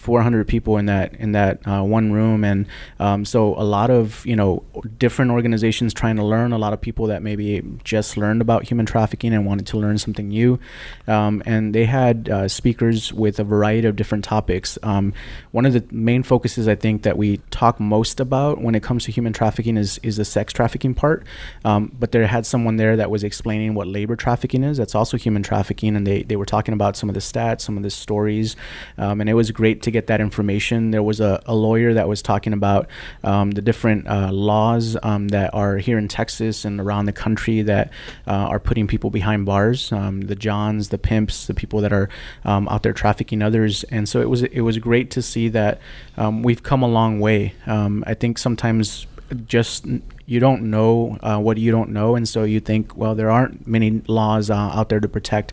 400 0.02 0.48
people 0.48 0.78
in 0.78 0.86
that 0.86 1.14
in 1.14 1.30
that 1.30 1.64
uh, 1.64 1.80
one 1.80 2.10
room, 2.10 2.42
and 2.42 2.66
um, 2.98 3.24
so 3.24 3.54
a 3.54 3.62
lot 3.62 3.88
of 3.88 4.26
you 4.26 4.34
know 4.34 4.64
different 4.98 5.30
organizations 5.30 5.94
trying 5.94 6.16
to 6.16 6.24
learn. 6.24 6.52
A 6.52 6.58
lot 6.58 6.72
of 6.72 6.80
people 6.80 7.06
that 7.06 7.22
maybe 7.22 7.62
just 7.84 8.16
learned 8.16 8.42
about 8.42 8.64
human 8.64 8.84
trafficking 8.84 9.32
and 9.32 9.46
wanted 9.46 9.64
to 9.68 9.78
learn 9.78 9.98
something 9.98 10.26
new, 10.26 10.58
um, 11.06 11.40
and 11.46 11.72
they 11.72 11.84
had 11.84 12.28
uh, 12.28 12.48
speakers 12.48 13.12
with 13.12 13.38
a 13.38 13.44
variety 13.44 13.86
of 13.86 13.94
different 13.94 14.24
topics. 14.24 14.76
Um, 14.82 15.14
one 15.52 15.66
of 15.66 15.72
the 15.72 15.84
main 15.92 16.24
focuses 16.24 16.66
I 16.66 16.74
think 16.74 17.04
that 17.04 17.16
we 17.16 17.36
talk 17.52 17.78
most 17.78 18.18
about 18.18 18.60
when 18.60 18.74
it 18.74 18.82
comes 18.82 19.04
to 19.04 19.12
human 19.12 19.32
trafficking 19.32 19.76
is 19.76 19.98
is 20.02 20.16
the 20.16 20.24
sex 20.24 20.52
trafficking 20.52 20.94
part, 20.94 21.24
um, 21.64 21.94
but 21.96 22.10
there 22.10 22.26
had 22.26 22.44
someone 22.44 22.74
there 22.76 22.96
that 22.96 23.08
was 23.08 23.22
explaining 23.22 23.74
what 23.74 23.86
labor 23.86 24.16
trafficking 24.16 24.64
is. 24.64 24.78
That's 24.78 24.96
also 24.96 25.16
human 25.16 25.44
trafficking, 25.44 25.94
and 25.94 26.04
they 26.04 26.24
they 26.24 26.34
were 26.34 26.44
talking 26.44 26.74
about 26.74 26.96
some 26.96 27.08
of 27.08 27.14
the 27.14 27.20
stats, 27.20 27.60
some 27.60 27.76
of 27.76 27.84
the 27.84 27.90
stories, 27.90 28.56
um, 28.98 29.20
and 29.20 29.30
it 29.30 29.34
was 29.34 29.52
great 29.52 29.80
to 29.82 29.91
get 29.92 30.08
that 30.08 30.20
information. 30.20 30.90
There 30.90 31.02
was 31.02 31.20
a, 31.20 31.42
a 31.46 31.54
lawyer 31.54 31.94
that 31.94 32.08
was 32.08 32.22
talking 32.22 32.52
about 32.52 32.88
um, 33.22 33.52
the 33.52 33.62
different 33.62 34.08
uh, 34.08 34.32
laws 34.32 34.96
um, 35.02 35.28
that 35.28 35.54
are 35.54 35.76
here 35.76 35.98
in 35.98 36.08
Texas 36.08 36.64
and 36.64 36.80
around 36.80 37.06
the 37.06 37.12
country 37.12 37.62
that 37.62 37.90
uh, 38.26 38.32
are 38.32 38.58
putting 38.58 38.86
people 38.86 39.10
behind 39.10 39.46
bars, 39.46 39.92
um, 39.92 40.22
the 40.22 40.34
Johns, 40.34 40.88
the 40.88 40.98
pimps, 40.98 41.46
the 41.46 41.54
people 41.54 41.80
that 41.80 41.92
are 41.92 42.08
um, 42.44 42.68
out 42.68 42.82
there 42.82 42.92
trafficking 42.92 43.42
others. 43.42 43.84
And 43.84 44.08
so 44.08 44.20
it 44.20 44.28
was 44.28 44.42
it 44.42 44.62
was 44.62 44.78
great 44.78 45.10
to 45.12 45.22
see 45.22 45.48
that 45.50 45.80
um, 46.16 46.42
we've 46.42 46.62
come 46.62 46.82
a 46.82 46.88
long 46.88 47.20
way. 47.20 47.54
I 47.66 48.14
think 48.14 48.38
sometimes 48.38 49.06
just 49.46 49.86
you 50.32 50.40
don't 50.40 50.62
know 50.62 51.18
uh, 51.22 51.38
what 51.38 51.58
you 51.58 51.70
don't 51.70 51.90
know, 51.90 52.16
and 52.16 52.26
so 52.26 52.42
you 52.44 52.58
think, 52.58 52.96
well, 52.96 53.14
there 53.14 53.30
aren't 53.30 53.66
many 53.66 54.00
laws 54.06 54.48
uh, 54.48 54.54
out 54.54 54.88
there 54.88 54.98
to 54.98 55.06
protect, 55.06 55.52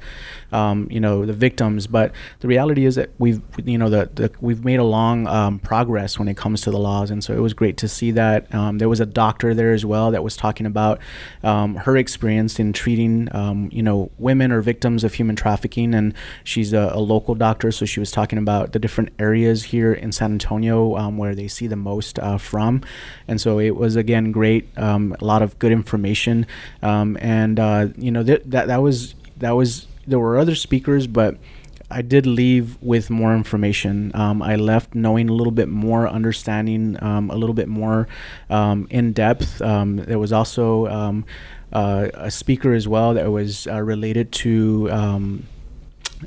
um, 0.53 0.87
you 0.89 1.01
know, 1.01 1.25
the 1.25 1.33
victims. 1.33 1.85
But 1.85 2.13
the 2.39 2.47
reality 2.47 2.85
is 2.85 2.95
that 2.95 3.09
we've, 3.17 3.41
you 3.65 3.77
know, 3.77 3.89
the, 3.89 4.09
the 4.13 4.31
we've 4.39 4.63
made 4.63 4.79
a 4.79 4.85
long 4.85 5.27
um, 5.27 5.59
progress 5.59 6.17
when 6.17 6.29
it 6.29 6.37
comes 6.37 6.61
to 6.61 6.71
the 6.71 6.77
laws, 6.77 7.11
and 7.11 7.21
so 7.21 7.33
it 7.33 7.41
was 7.41 7.53
great 7.53 7.75
to 7.75 7.89
see 7.89 8.11
that. 8.11 8.55
Um, 8.55 8.77
there 8.77 8.87
was 8.87 9.01
a 9.01 9.05
doctor 9.05 9.53
there 9.53 9.73
as 9.73 9.85
well 9.85 10.11
that 10.11 10.23
was 10.23 10.37
talking 10.37 10.65
about 10.65 11.01
um, 11.43 11.75
her 11.75 11.97
experience 11.97 12.57
in 12.57 12.71
treating, 12.71 13.27
um, 13.35 13.67
you 13.73 13.83
know, 13.83 14.09
women 14.17 14.49
or 14.49 14.61
victims 14.61 15.03
of 15.03 15.13
human 15.15 15.35
trafficking, 15.35 15.93
and 15.93 16.13
she's 16.45 16.71
a, 16.71 16.91
a, 16.93 17.01
local 17.01 17.35
doctor, 17.35 17.69
so 17.69 17.85
she 17.85 17.99
was 17.99 18.11
talking 18.11 18.39
about 18.39 18.71
the 18.71 18.79
different 18.79 19.11
areas 19.19 19.65
here 19.65 19.91
in 19.91 20.13
San 20.13 20.31
Antonio 20.31 20.95
um, 20.95 21.17
where 21.17 21.35
they 21.35 21.49
see 21.49 21.67
the 21.67 21.75
most 21.75 22.17
uh, 22.19 22.37
from, 22.37 22.81
and 23.27 23.41
so 23.41 23.59
it 23.59 23.75
was 23.75 23.97
again 23.97 24.31
great 24.31 24.68
um, 24.77 25.15
a 25.19 25.25
lot 25.25 25.41
of 25.41 25.57
good 25.59 25.71
information, 25.71 26.45
um, 26.81 27.17
and 27.21 27.59
uh, 27.59 27.87
you 27.97 28.11
know 28.11 28.23
th- 28.23 28.43
that 28.45 28.67
that 28.67 28.81
was 28.81 29.15
that 29.37 29.51
was 29.51 29.87
there 30.07 30.19
were 30.19 30.37
other 30.37 30.55
speakers, 30.55 31.07
but 31.07 31.37
I 31.91 32.01
did 32.01 32.25
leave 32.27 32.77
with 32.81 33.09
more 33.09 33.33
information. 33.35 34.11
Um, 34.13 34.41
I 34.41 34.55
left 34.55 34.93
knowing 34.93 35.27
a 35.29 35.33
little 35.33 35.51
bit 35.51 35.69
more, 35.69 36.07
understanding 36.07 37.01
um, 37.03 37.29
a 37.31 37.35
little 37.35 37.55
bit 37.55 37.67
more 37.67 38.07
um, 38.49 38.87
in 38.91 39.11
depth. 39.13 39.61
Um, 39.61 39.97
there 39.97 40.19
was 40.19 40.31
also 40.31 40.87
um, 40.87 41.25
uh, 41.73 42.09
a 42.13 42.29
speaker 42.31 42.73
as 42.73 42.87
well 42.87 43.13
that 43.15 43.31
was 43.31 43.67
uh, 43.67 43.81
related 43.81 44.31
to. 44.33 44.89
Um, 44.91 45.47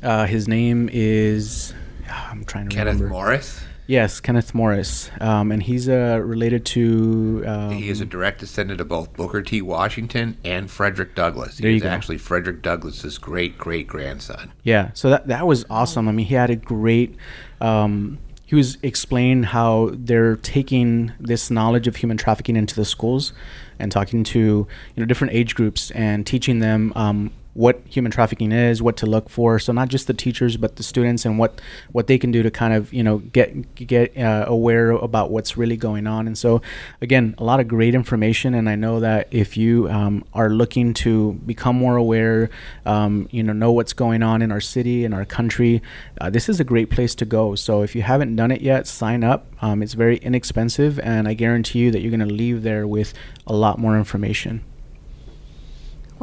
uh, 0.01 0.25
his 0.25 0.47
name 0.47 0.89
is. 0.91 1.73
I'm 2.09 2.43
trying 2.45 2.67
to 2.69 2.75
Kenneth 2.75 2.95
remember. 2.95 3.05
Kenneth 3.05 3.11
Morris. 3.11 3.61
Yes, 3.93 4.19
Kenneth 4.19 4.55
Morris, 4.55 5.11
um, 5.21 5.51
and 5.51 5.61
he's 5.61 5.87
uh, 5.87 6.19
related 6.19 6.65
to. 6.65 7.43
Um, 7.45 7.69
he 7.73 7.89
is 7.89 8.01
a 8.01 8.05
direct 8.05 8.39
descendant 8.39 8.81
of 8.81 8.87
both 8.87 9.13
Booker 9.13 9.43
T. 9.43 9.61
Washington 9.61 10.35
and 10.43 10.71
Frederick 10.71 11.13
Douglass. 11.13 11.59
There 11.59 11.67
he 11.69 11.75
you 11.75 11.77
is 11.77 11.83
go. 11.83 11.89
actually 11.89 12.17
Frederick 12.17 12.63
Douglass's 12.63 13.19
great 13.19 13.59
great 13.59 13.85
grandson. 13.85 14.51
Yeah, 14.63 14.89
so 14.95 15.11
that 15.11 15.27
that 15.27 15.45
was 15.45 15.63
awesome. 15.69 16.07
I 16.07 16.11
mean, 16.11 16.25
he 16.25 16.33
had 16.33 16.49
a 16.49 16.55
great. 16.55 17.15
Um, 17.61 18.17
he 18.47 18.55
was 18.55 18.79
explaining 18.81 19.43
how 19.43 19.91
they're 19.93 20.37
taking 20.37 21.11
this 21.19 21.51
knowledge 21.51 21.85
of 21.85 21.97
human 21.97 22.17
trafficking 22.17 22.55
into 22.55 22.73
the 22.73 22.85
schools, 22.85 23.31
and 23.77 23.91
talking 23.91 24.23
to 24.23 24.39
you 24.39 24.67
know 24.97 25.05
different 25.05 25.33
age 25.35 25.53
groups 25.53 25.91
and 25.91 26.25
teaching 26.25 26.57
them 26.57 26.93
um, 26.95 27.31
what 27.53 27.81
human 27.87 28.11
trafficking 28.11 28.51
is, 28.51 28.81
what 28.81 28.97
to 28.97 29.05
look 29.05 29.29
for. 29.29 29.59
So 29.59 29.71
not 29.71 29.89
just 29.89 30.07
the 30.07 30.13
teachers, 30.13 30.57
but 30.57 30.75
the 30.77 30.83
students 30.83 31.25
and 31.25 31.37
what 31.37 31.61
what 31.91 32.07
they 32.07 32.17
can 32.17 32.31
do 32.31 32.43
to 32.43 32.51
kind 32.51 32.73
of 32.73 32.91
you 32.93 33.03
know 33.03 33.19
get 33.19 33.75
get 33.75 34.17
uh, 34.17 34.45
aware 34.47 34.91
about 34.91 35.31
what's 35.31 35.55
really 35.57 35.77
going 35.77 36.07
on. 36.07 36.27
And 36.27 36.37
so 36.37 36.61
again, 37.01 37.35
a 37.37 37.43
lot 37.43 37.59
of 37.59 37.67
great 37.67 37.95
information. 37.95 38.53
And 38.53 38.69
I 38.69 38.75
know 38.75 38.99
that 38.99 39.27
if 39.31 39.55
you 39.55 39.89
um, 39.89 40.23
are 40.33 40.49
looking 40.49 40.93
to 40.95 41.33
become 41.45 41.75
more 41.75 41.95
aware, 41.95 42.49
um, 42.85 43.27
you 43.31 43.43
know, 43.43 43.53
know 43.53 43.71
what's 43.71 43.93
going 43.93 44.23
on 44.23 44.41
in 44.41 44.51
our 44.51 44.61
city 44.61 45.05
in 45.05 45.13
our 45.13 45.25
country, 45.25 45.81
uh, 46.19 46.29
this 46.29 46.49
is 46.49 46.59
a 46.59 46.63
great 46.63 46.89
place 46.89 47.13
to 47.15 47.25
go. 47.25 47.55
So 47.55 47.83
if 47.83 47.95
you 47.95 48.01
haven't 48.01 48.35
done 48.35 48.51
it 48.51 48.61
yet, 48.61 48.87
sign 48.87 49.23
up. 49.23 49.47
Um, 49.61 49.81
it's 49.81 49.93
very 49.93 50.17
inexpensive, 50.17 50.99
and 50.99 51.27
I 51.27 51.33
guarantee 51.33 51.79
you 51.79 51.91
that 51.91 52.01
you're 52.01 52.11
going 52.11 52.27
to 52.27 52.33
leave 52.33 52.63
there 52.63 52.85
with 52.85 53.13
a 53.47 53.53
lot 53.53 53.79
more 53.79 53.97
information. 53.97 54.63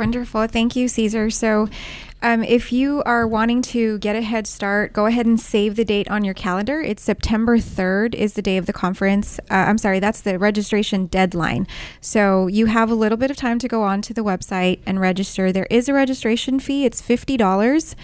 Wonderful. 0.01 0.47
Thank 0.47 0.77
you, 0.77 0.89
Cesar. 0.89 1.29
So, 1.29 1.69
um, 2.23 2.45
if 2.45 2.73
you 2.73 3.03
are 3.05 3.27
wanting 3.27 3.63
to 3.63 3.99
get 3.99 4.15
a 4.15 4.23
head 4.23 4.47
start, 4.47 4.93
go 4.93 5.07
ahead 5.07 5.27
and 5.27 5.41
save 5.41 5.77
the 5.77 5.85
date 5.85 6.11
on 6.11 6.25
your 6.25 6.35
calendar. 6.35 6.81
It's 6.81 7.03
September 7.03 7.59
3rd 7.59 8.15
is 8.15 8.35
the 8.35 8.43
day 8.43 8.57
of 8.57 8.67
the 8.67 8.73
conference. 8.73 9.39
Uh, 9.51 9.55
I'm 9.55 9.79
sorry, 9.79 10.01
that's 10.01 10.21
the 10.21 10.39
registration 10.39 11.07
deadline. 11.07 11.67
So 12.01 12.47
you 12.47 12.67
have 12.67 12.91
a 12.91 12.95
little 12.95 13.19
bit 13.19 13.31
of 13.31 13.37
time 13.37 13.59
to 13.61 13.69
go 13.69 13.83
on 13.83 14.03
to 14.03 14.15
the 14.15 14.23
website 14.23 14.81
and 14.85 15.01
register. 15.01 15.53
There 15.53 15.67
is 15.71 15.89
a 15.89 15.95
registration 15.95 16.61
fee. 16.61 16.85
It's 16.85 17.01
$50. 17.01 17.95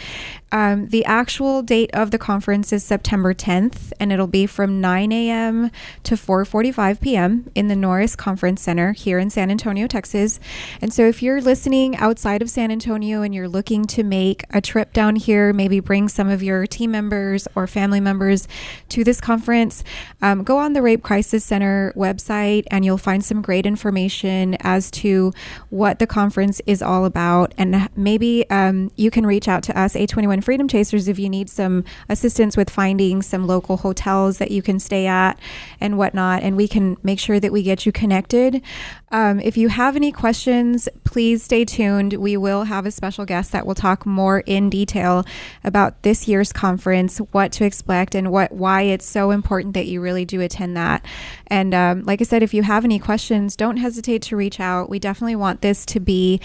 Um, 0.53 0.89
the 0.89 1.05
actual 1.05 1.63
date 1.63 1.91
of 1.93 2.13
the 2.13 2.19
conference 2.19 2.73
is 2.73 2.85
September 2.85 3.35
10th, 3.35 3.93
and 3.99 4.13
it'll 4.13 4.29
be 4.29 4.47
from 4.47 4.81
9 4.81 5.11
a.m. 5.13 5.71
to 6.05 6.15
4:45 6.15 7.01
p.m. 7.01 7.51
in 7.55 7.67
the 7.69 7.75
Norris 7.75 8.15
Conference 8.15 8.63
Center 8.63 8.93
here 8.93 9.19
in 9.19 9.29
San 9.29 9.51
Antonio, 9.51 9.87
Texas. 9.87 10.39
And 10.81 10.95
so, 10.95 11.07
if 11.07 11.23
you're 11.23 11.41
listening 11.41 11.97
outside 11.97 12.43
of 12.43 12.51
San 12.51 12.71
Antonio 12.71 13.23
and 13.23 13.35
you're 13.35 13.49
looking 13.49 13.87
to 13.87 14.05
make 14.09 14.45
a 14.51 14.61
trip 14.61 14.93
down 14.93 15.17
here, 15.17 15.53
maybe 15.53 15.81
bring 15.81 16.09
some 16.09 16.29
of 16.29 16.43
your 16.43 16.67
team 16.67 16.91
members 16.91 17.47
or 17.55 17.67
family 17.67 18.01
members 18.01 18.49
to 18.91 19.05
this 19.05 19.21
conference, 19.21 19.85
um, 20.23 20.43
go 20.43 20.59
on 20.59 20.73
the 20.73 20.83
Rape 20.83 21.03
Crisis 21.03 21.45
Center 21.45 21.93
website, 21.97 22.65
and 22.71 22.85
you'll 22.85 22.99
find 22.99 23.25
some 23.25 23.43
great 23.43 23.67
information 23.67 24.57
as 24.61 24.91
to 24.93 25.33
what 25.71 25.99
the 25.99 26.07
conference 26.07 26.61
is 26.67 26.83
all 26.83 27.05
about. 27.05 27.55
And 27.59 27.89
maybe 27.97 28.49
um, 28.51 28.91
you 28.97 29.11
can 29.11 29.27
reach 29.27 29.49
out 29.49 29.63
to 29.65 29.79
us, 29.79 29.95
A21 29.95 30.43
Freedom 30.45 30.69
Chasers, 30.69 31.09
if 31.09 31.19
you 31.19 31.29
need 31.29 31.49
some 31.49 31.85
assistance 32.09 32.57
with 32.57 32.71
finding 32.71 33.23
some 33.23 33.47
local 33.47 33.79
hotels 33.79 34.39
that 34.39 34.51
you 34.51 34.63
can 34.63 34.79
stay 34.79 35.07
at 35.07 35.39
and 35.81 35.99
whatnot. 35.99 36.43
And 36.43 36.57
we 36.57 36.69
can 36.69 36.97
make 37.03 37.19
sure 37.19 37.41
that 37.41 37.53
we 37.53 37.63
get 37.63 37.87
you 37.87 37.93
connected. 37.93 38.63
Um, 39.11 39.41
if 39.41 39.57
you 39.57 39.69
have 39.69 39.97
any 39.97 40.13
questions, 40.13 40.89
please 41.05 41.43
stay 41.43 41.65
tuned. 41.65 42.15
We 42.15 42.37
will 42.37 42.65
have 42.65 42.87
a 42.87 42.91
special 42.91 43.25
guest 43.25 43.53
that 43.53 43.67
will 43.67 43.75
talk 43.75 43.96
more 44.05 44.41
in 44.41 44.69
detail 44.69 45.25
about 45.65 46.03
this 46.03 46.29
year's 46.29 46.53
conference, 46.53 47.19
what 47.19 47.53
to 47.53 47.65
expect, 47.65 48.15
and 48.15 48.31
what 48.31 48.53
why 48.53 48.83
it's 48.83 49.07
so 49.07 49.31
important 49.31 49.75
that 49.75 49.87
you 49.87 50.01
really 50.01 50.25
do 50.25 50.41
attend 50.41 50.77
that. 50.77 51.05
And 51.47 51.73
um, 51.75 52.03
like 52.05 52.21
I 52.21 52.25
said, 52.25 52.43
if 52.43 52.53
you 52.53 52.65
have 52.65 52.85
any 52.85 52.99
questions, 52.99 53.57
don't 53.57 53.77
hesitate 53.77 54.23
to 54.23 54.37
reach 54.37 54.59
out. 54.59 54.91
We 54.91 54.99
definitely 54.99 55.37
want 55.37 55.61
this 55.61 55.87
to 55.87 56.01
be 56.01 56.41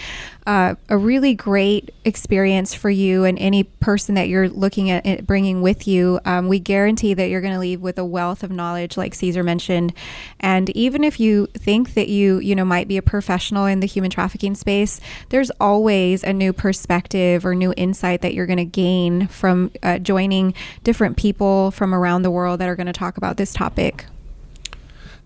uh, 0.46 0.76
a 0.88 0.96
really 0.96 1.34
great 1.34 1.92
experience 2.04 2.74
for 2.74 2.90
you 2.90 3.24
and 3.24 3.38
any 3.38 3.64
person 3.64 4.14
that 4.14 4.28
you're 4.28 4.48
looking 4.48 4.90
at 4.90 5.04
it 5.04 5.26
bringing 5.26 5.62
with 5.62 5.88
you. 5.88 6.20
Um, 6.24 6.48
we 6.48 6.58
guarantee 6.58 7.14
that 7.14 7.28
you're 7.28 7.40
going 7.40 7.54
to 7.54 7.60
leave 7.60 7.80
with 7.80 7.98
a 7.98 8.04
wealth 8.04 8.42
of 8.42 8.50
knowledge, 8.50 8.96
like 8.96 9.14
Cesar 9.14 9.42
mentioned. 9.42 9.92
And 10.40 10.70
even 10.70 11.04
if 11.04 11.18
you 11.18 11.46
think 11.54 11.94
that 11.94 12.08
you, 12.08 12.38
you 12.38 12.54
know, 12.54 12.64
might 12.64 12.88
be 12.88 12.96
a 12.96 13.02
professional 13.02 13.66
in 13.66 13.80
the 13.80 13.86
human 13.86 14.10
trafficking 14.10 14.54
space, 14.54 15.00
there's 15.30 15.50
always 15.60 16.22
a 16.22 16.32
new 16.32 16.52
perspective 16.52 17.41
or 17.44 17.54
new 17.54 17.72
insight 17.76 18.22
that 18.22 18.34
you're 18.34 18.46
going 18.46 18.58
to 18.58 18.64
gain 18.64 19.26
from 19.28 19.70
uh, 19.82 19.98
joining 19.98 20.54
different 20.84 21.16
people 21.16 21.70
from 21.70 21.94
around 21.94 22.22
the 22.22 22.30
world 22.30 22.60
that 22.60 22.68
are 22.68 22.76
going 22.76 22.86
to 22.86 22.92
talk 22.92 23.16
about 23.16 23.36
this 23.36 23.52
topic. 23.52 24.06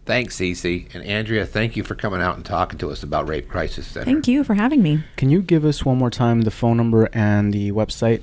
Thanks, 0.07 0.37
Cece. 0.37 0.95
And 0.95 1.05
Andrea, 1.05 1.45
thank 1.45 1.77
you 1.77 1.83
for 1.83 1.97
coming 1.97 2.21
out 2.21 2.37
and 2.37 2.45
talking 2.45 2.79
to 2.79 2.91
us 2.91 3.03
about 3.03 3.27
Rape 3.29 3.49
Crisis 3.49 3.89
Center. 3.89 4.05
Thank 4.05 4.29
you 4.29 4.45
for 4.45 4.55
having 4.55 4.81
me. 4.81 5.03
Can 5.17 5.31
you 5.31 5.43
give 5.43 5.65
us 5.65 5.85
one 5.85 5.99
more 5.99 6.11
time 6.11 6.43
the 6.43 6.53
phone 6.53 6.77
number 6.77 7.09
and 7.13 7.53
the 7.53 7.73
website? 7.73 8.23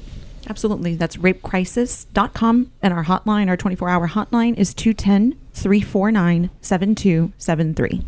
Absolutely. 0.49 0.95
That's 0.95 1.17
rapecrisis.com. 1.17 2.71
And 2.81 2.93
our 2.93 3.03
hotline, 3.03 3.49
our 3.49 3.57
24 3.57 3.89
hour 3.89 4.07
hotline, 4.07 4.57
is 4.57 4.73
210 4.73 5.37
349 5.53 6.49
7273. 6.61 8.01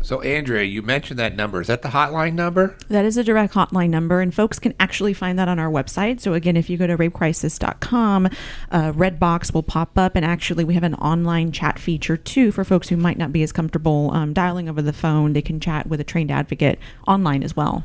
So, 0.00 0.22
Andrea, 0.22 0.62
you 0.62 0.80
mentioned 0.80 1.18
that 1.18 1.36
number. 1.36 1.60
Is 1.60 1.66
that 1.66 1.82
the 1.82 1.88
hotline 1.88 2.34
number? 2.34 2.76
That 2.88 3.04
is 3.04 3.16
a 3.16 3.24
direct 3.24 3.54
hotline 3.54 3.90
number, 3.90 4.20
and 4.20 4.32
folks 4.32 4.58
can 4.58 4.72
actually 4.78 5.12
find 5.12 5.38
that 5.38 5.48
on 5.48 5.58
our 5.58 5.70
website. 5.70 6.20
So, 6.20 6.34
again, 6.34 6.56
if 6.56 6.70
you 6.70 6.78
go 6.78 6.86
to 6.86 6.96
rapecrisis.com, 6.96 8.28
uh, 8.70 8.92
Red 8.94 9.18
Box 9.18 9.52
will 9.52 9.64
pop 9.64 9.98
up, 9.98 10.14
and 10.14 10.24
actually, 10.24 10.64
we 10.64 10.74
have 10.74 10.84
an 10.84 10.94
online 10.94 11.52
chat 11.52 11.78
feature 11.78 12.16
too 12.16 12.52
for 12.52 12.64
folks 12.64 12.88
who 12.88 12.96
might 12.96 13.18
not 13.18 13.32
be 13.32 13.42
as 13.42 13.52
comfortable 13.52 14.12
um, 14.14 14.32
dialing 14.32 14.68
over 14.68 14.80
the 14.80 14.92
phone. 14.92 15.32
They 15.32 15.42
can 15.42 15.58
chat 15.58 15.88
with 15.88 16.00
a 16.00 16.04
trained 16.04 16.30
advocate 16.30 16.78
online 17.06 17.42
as 17.42 17.56
well. 17.56 17.84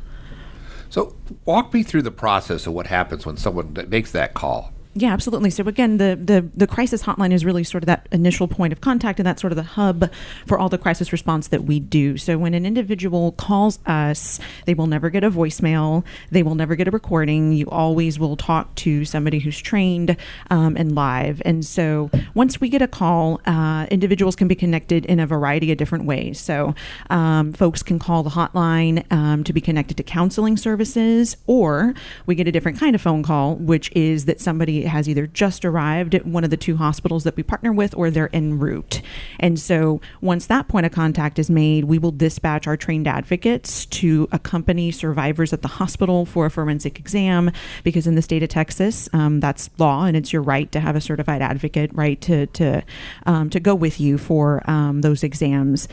So, 0.89 1.15
walk 1.45 1.73
me 1.73 1.81
through 1.81 2.03
the 2.03 2.11
process 2.11 2.67
of 2.67 2.73
what 2.73 2.87
happens 2.87 3.25
when 3.25 3.37
someone 3.37 3.75
makes 3.89 4.11
that 4.11 4.35
call. 4.35 4.71
Yeah, 4.95 5.11
absolutely. 5.11 5.49
So 5.49 5.63
again, 5.67 5.97
the, 5.97 6.19
the 6.21 6.47
the 6.55 6.67
crisis 6.67 7.01
hotline 7.01 7.33
is 7.33 7.43
really 7.43 7.63
sort 7.63 7.81
of 7.81 7.87
that 7.87 8.07
initial 8.11 8.47
point 8.47 8.71
of 8.71 8.81
contact, 8.81 9.19
and 9.19 9.25
that's 9.25 9.41
sort 9.41 9.51
of 9.51 9.57
the 9.57 9.63
hub 9.63 10.11
for 10.45 10.59
all 10.59 10.69
the 10.69 10.77
crisis 10.77 11.11
response 11.11 11.47
that 11.47 11.63
we 11.63 11.79
do. 11.79 12.15
So 12.15 12.37
when 12.37 12.53
an 12.53 12.63
individual 12.63 13.31
calls 13.31 13.79
us, 13.87 14.39
they 14.65 14.75
will 14.75 14.85
never 14.85 15.09
get 15.09 15.23
a 15.23 15.31
voicemail, 15.31 16.03
they 16.29 16.43
will 16.43 16.53
never 16.53 16.75
get 16.75 16.87
a 16.87 16.91
recording. 16.91 17.53
You 17.53 17.67
always 17.71 18.19
will 18.19 18.37
talk 18.37 18.75
to 18.75 19.03
somebody 19.03 19.39
who's 19.39 19.59
trained 19.59 20.15
um, 20.51 20.77
and 20.77 20.93
live. 20.93 21.41
And 21.43 21.65
so 21.65 22.11
once 22.35 22.61
we 22.61 22.69
get 22.69 22.83
a 22.83 22.87
call, 22.87 23.41
uh, 23.47 23.87
individuals 23.89 24.35
can 24.35 24.47
be 24.47 24.55
connected 24.55 25.05
in 25.07 25.19
a 25.19 25.25
variety 25.25 25.71
of 25.71 25.79
different 25.79 26.05
ways. 26.05 26.39
So 26.39 26.75
um, 27.09 27.51
folks 27.53 27.81
can 27.81 27.97
call 27.97 28.21
the 28.21 28.29
hotline 28.29 29.11
um, 29.11 29.43
to 29.45 29.53
be 29.53 29.61
connected 29.61 29.97
to 29.97 30.03
counseling 30.03 30.55
services, 30.55 31.35
or 31.47 31.95
we 32.27 32.35
get 32.35 32.47
a 32.47 32.51
different 32.51 32.79
kind 32.79 32.93
of 32.93 33.01
phone 33.01 33.23
call, 33.23 33.55
which 33.55 33.91
is 33.95 34.25
that 34.25 34.39
somebody 34.39 34.82
has 34.85 35.07
either 35.09 35.27
just 35.27 35.65
arrived 35.65 36.15
at 36.15 36.25
one 36.25 36.43
of 36.43 36.49
the 36.49 36.57
two 36.57 36.77
hospitals 36.77 37.23
that 37.23 37.35
we 37.35 37.43
partner 37.43 37.71
with 37.71 37.95
or 37.95 38.09
they're 38.09 38.33
en 38.33 38.59
route. 38.59 39.01
And 39.39 39.59
so 39.59 40.01
once 40.21 40.45
that 40.47 40.67
point 40.67 40.85
of 40.85 40.91
contact 40.91 41.39
is 41.39 41.49
made, 41.49 41.85
we 41.85 41.99
will 41.99 42.11
dispatch 42.11 42.67
our 42.67 42.77
trained 42.77 43.07
advocates 43.07 43.85
to 43.87 44.27
accompany 44.31 44.91
survivors 44.91 45.53
at 45.53 45.61
the 45.61 45.67
hospital 45.67 46.25
for 46.25 46.45
a 46.45 46.51
forensic 46.51 46.99
exam 46.99 47.51
because 47.83 48.07
in 48.07 48.15
the 48.15 48.21
state 48.21 48.43
of 48.43 48.49
Texas, 48.49 49.09
um, 49.13 49.39
that's 49.39 49.69
law 49.77 50.05
and 50.05 50.15
it's 50.15 50.33
your 50.33 50.41
right 50.41 50.71
to 50.71 50.79
have 50.79 50.95
a 50.95 51.01
certified 51.01 51.41
advocate, 51.41 51.91
right 51.93 52.19
to 52.21 52.47
to 52.47 52.83
um, 53.25 53.49
to 53.49 53.59
go 53.59 53.75
with 53.75 53.99
you 53.99 54.17
for 54.17 54.61
um, 54.69 55.01
those 55.01 55.23
exams. 55.23 55.87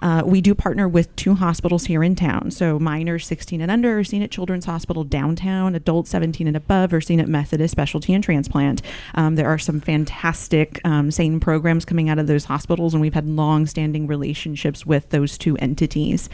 Uh, 0.00 0.22
we 0.24 0.40
do 0.40 0.54
partner 0.54 0.88
with 0.88 1.14
two 1.16 1.34
hospitals 1.34 1.86
here 1.86 2.02
in 2.02 2.14
town. 2.14 2.50
So 2.50 2.78
minors 2.78 3.26
16 3.26 3.60
and 3.60 3.70
under 3.70 3.98
are 3.98 4.04
seen 4.04 4.22
at 4.22 4.30
Children's 4.30 4.64
Hospital 4.64 5.04
downtown. 5.04 5.74
Adults 5.74 6.10
17 6.10 6.46
and 6.46 6.56
above 6.56 6.92
are 6.92 7.00
seen 7.00 7.20
at 7.20 7.28
Methodist 7.28 7.72
Specialty 7.72 8.12
and 8.12 8.22
Transplant. 8.32 8.80
Um, 9.14 9.34
there 9.34 9.46
are 9.46 9.58
some 9.58 9.78
fantastic 9.78 10.80
um, 10.86 11.10
SANE 11.10 11.38
programs 11.38 11.84
coming 11.84 12.08
out 12.08 12.18
of 12.18 12.26
those 12.26 12.46
hospitals, 12.46 12.94
and 12.94 13.00
we've 13.02 13.12
had 13.12 13.28
long-standing 13.28 14.06
relationships 14.06 14.86
with 14.86 15.10
those 15.10 15.36
two 15.36 15.54
entities. 15.58 16.30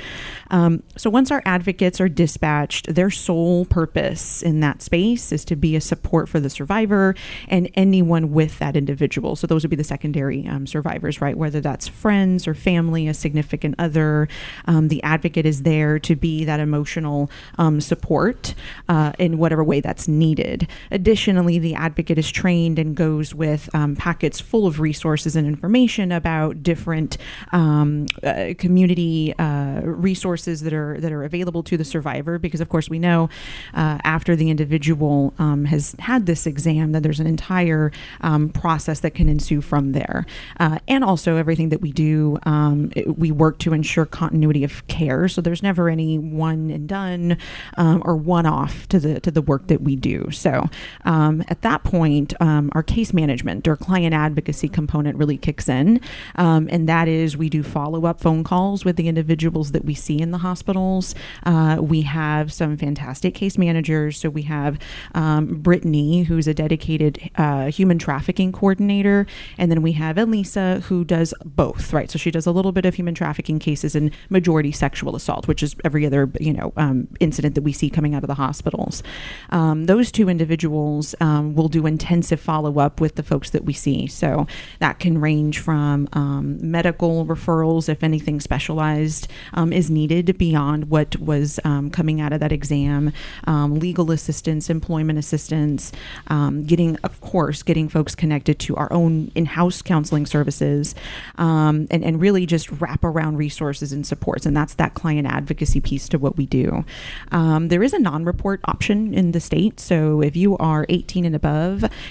Um, 0.51 0.85
so 0.97 1.11
once 1.11 1.33
our 1.33 1.43
advocates 1.45 2.01
are 2.01 2.09
dispatched, 2.09 2.95
their 2.95 3.11
sole 3.11 3.65
purpose 3.65 4.43
in 4.43 4.61
that 4.61 4.81
space 4.81 5.33
is 5.33 5.45
to 5.47 5.57
be 5.57 5.75
a 5.75 5.81
support 5.81 6.29
for 6.29 6.39
the 6.39 6.49
survivor 6.49 7.17
and 7.49 7.69
anyone 7.75 8.31
with 8.33 8.61
that 8.61 8.77
individual. 8.77 9.35
So 9.35 9.49
those 9.49 9.65
would 9.65 9.71
be 9.71 9.77
the 9.77 9.83
secondary 9.83 10.47
um, 10.47 10.69
survivors, 10.69 11.21
right? 11.21 11.37
Whether 11.37 11.61
that's 11.61 11.89
friends 11.89 12.47
or 12.47 12.55
family, 12.55 13.09
a 13.09 13.15
significant 13.15 13.75
other, 13.77 14.29
um, 14.67 14.87
the 14.87 15.03
advocate 15.03 15.47
is 15.47 15.63
there 15.63 15.99
to 15.99 16.15
be 16.15 16.45
that 16.45 16.61
emotional 16.61 17.29
um, 17.59 17.81
support 17.81 18.55
uh, 18.89 19.13
in 19.19 19.39
whatever 19.39 19.65
way 19.65 19.81
that's 19.81 20.07
needed. 20.07 20.69
Additionally, 20.93 21.59
the 21.59 21.75
advocate 21.75 21.88
is 21.97 22.31
trained 22.31 22.79
and 22.79 22.95
goes 22.97 23.35
with 23.35 23.69
um, 23.75 23.97
packets 23.97 24.41
full 24.41 24.67
of 24.67 24.81
resources 24.81 25.37
and 25.37 25.47
information 25.47 26.13
about 26.13 26.63
different 26.63 27.19
um, 27.53 28.07
uh, 28.23 28.55
community 28.59 29.35
uh, 29.39 29.81
resources 29.83 30.63
that 30.63 30.73
are 30.73 31.01
that 31.01 31.13
are 31.13 31.25
available 31.25 31.63
to 31.63 31.77
the 31.77 31.85
survivor. 31.85 32.39
Because 32.39 32.61
of 32.61 32.69
course 32.69 32.89
we 32.91 32.99
know 32.99 33.29
uh, 33.75 33.99
after 34.05 34.37
the 34.37 34.51
individual 34.51 35.33
um, 35.39 35.65
has 35.67 35.95
had 35.99 36.27
this 36.27 36.47
exam 36.47 36.93
that 36.93 37.03
there's 37.03 37.21
an 37.21 37.27
entire 37.27 37.93
um, 38.23 38.49
process 38.49 39.01
that 39.01 39.15
can 39.15 39.29
ensue 39.29 39.61
from 39.61 39.93
there, 39.93 40.27
uh, 40.61 40.79
and 40.89 41.05
also 41.05 41.37
everything 41.37 41.69
that 41.69 41.81
we 41.81 41.93
do, 41.93 42.39
um, 42.45 42.91
it, 42.97 43.19
we 43.19 43.31
work 43.31 43.59
to 43.59 43.73
ensure 43.73 44.07
continuity 44.07 44.65
of 44.65 44.87
care. 44.89 45.29
So 45.29 45.41
there's 45.41 45.63
never 45.63 45.89
any 45.89 46.19
one 46.19 46.71
and 46.71 46.89
done 46.89 47.37
um, 47.77 48.03
or 48.05 48.17
one 48.17 48.47
off 48.47 48.89
to 48.89 48.99
the 48.99 49.21
to 49.21 49.31
the 49.31 49.43
work 49.43 49.67
that 49.69 49.83
we 49.83 49.97
do. 49.97 50.31
So 50.31 50.69
um, 51.05 51.45
at 51.49 51.63
that 51.63 51.78
point, 51.85 52.35
um, 52.41 52.71
our 52.73 52.83
case 52.83 53.13
management 53.13 53.67
or 53.67 53.77
client 53.77 54.15
advocacy 54.15 54.69
component 54.69 55.17
really 55.17 55.37
kicks 55.37 55.69
in, 55.69 56.01
um, 56.37 56.69
and 56.71 56.89
that 56.89 57.09
is 57.09 57.37
we 57.37 57.49
do 57.49 57.63
follow 57.63 58.07
up 58.07 58.21
phone 58.21 58.45
calls 58.45 58.85
with 58.85 58.97
the 58.97 59.09
individuals 59.09 59.73
that 59.73 59.85
we 59.85 59.95
see 59.95 60.21
in 60.21 60.31
the 60.31 60.39
hospitals. 60.39 61.15
Uh, 61.45 61.79
we 61.81 62.03
have 62.03 62.53
some 62.53 62.77
fantastic 62.77 63.35
case 63.35 63.57
managers. 63.59 64.19
So 64.19 64.31
we 64.31 64.43
have 64.43 64.79
um, 65.15 65.61
Brittany, 65.61 66.25
who's 66.25 66.47
a 66.47 66.55
dedicated 66.55 67.31
uh, 67.37 67.67
human 67.67 67.99
trafficking 67.99 68.53
coordinator, 68.53 69.27
and 69.57 69.71
then 69.71 69.83
we 69.83 69.93
have 69.93 70.19
Elisa, 70.19 70.81
who 70.87 71.05
does 71.05 71.33
both. 71.45 71.93
Right, 71.93 72.11
so 72.11 72.19
she 72.19 72.31
does 72.31 72.47
a 72.47 72.53
little 72.53 72.73
bit 72.73 72.85
of 72.85 72.95
human 72.95 73.15
trafficking 73.15 73.59
cases 73.59 73.95
and 73.95 74.11
majority 74.29 74.73
sexual 74.73 75.17
assault, 75.17 75.49
which 75.49 75.63
is 75.63 75.77
every 75.85 76.05
other 76.07 76.31
you 76.41 76.53
know 76.53 76.73
um, 76.77 77.09
incident 77.21 77.55
that 77.55 77.63
we 77.63 77.73
see 77.73 77.91
coming 77.91 78.15
out 78.15 78.23
of 78.25 78.29
the 78.29 78.35
hospitals. 78.35 79.03
Um, 79.51 79.85
those 79.85 80.11
two 80.11 80.29
individuals 80.29 81.15
um, 81.21 81.55
will 81.69 81.83
do 81.83 81.87
intensive 81.87 82.41
follow 82.41 82.79
up 82.79 82.99
with 82.99 83.17
the 83.17 83.23
folks 83.23 83.51
that 83.51 83.65
we 83.65 83.75
see. 83.75 84.07
So 84.07 84.47
that 84.79 84.99
can 84.99 85.21
range 85.21 85.59
from 85.59 86.09
um, 86.15 86.59
medical 86.71 87.27
referrals, 87.27 87.91
if 87.91 88.03
anything 88.03 88.41
specialized 88.41 89.29
um, 89.53 89.71
is 89.73 89.91
needed 89.91 90.39
beyond 90.39 90.89
what 90.89 91.17
was 91.17 91.61
um, 91.65 91.91
coming 91.91 92.23
out 92.23 92.33
of 92.33 92.41
that 92.41 92.53
exam, 92.53 93.13
um, 93.45 93.79
legal 93.79 94.11
assistance, 94.11 94.71
employment 94.71 95.19
assistance, 95.19 95.93
um, 96.29 96.65
getting, 96.65 96.97
of 97.05 97.21
course, 97.21 97.63
getting 97.63 97.89
folks 97.89 98.15
connected 98.15 98.59
to 98.61 98.75
our 98.77 98.91
own 98.91 99.31
in 99.35 99.45
house 99.45 99.83
counseling 99.83 100.25
services, 100.25 100.95
and, 101.37 101.93
and 101.93 102.21
really 102.21 102.47
just 102.47 102.71
wrap 102.81 103.05
around 103.05 103.37
resources 103.37 103.93
and 103.93 104.07
supports. 104.07 104.47
And 104.47 104.57
that's 104.57 104.75
that 104.75 104.95
client 104.95 105.27
advocacy 105.27 105.81
piece 105.81 106.09
to 106.09 106.19
what 106.19 106.37
we 106.39 106.47
do. 106.47 106.85
There 107.31 107.83
is 107.83 107.93
a 107.93 107.99
non 107.99 108.25
report 108.25 108.61
option 108.65 109.13
in 109.13 109.33
the 109.33 109.41
state. 109.41 109.81
So 109.81 110.23
if 110.23 110.35
you 110.35 110.57
are 110.57 110.87
18 110.89 111.27
and 111.27 111.37
above, 111.37 111.48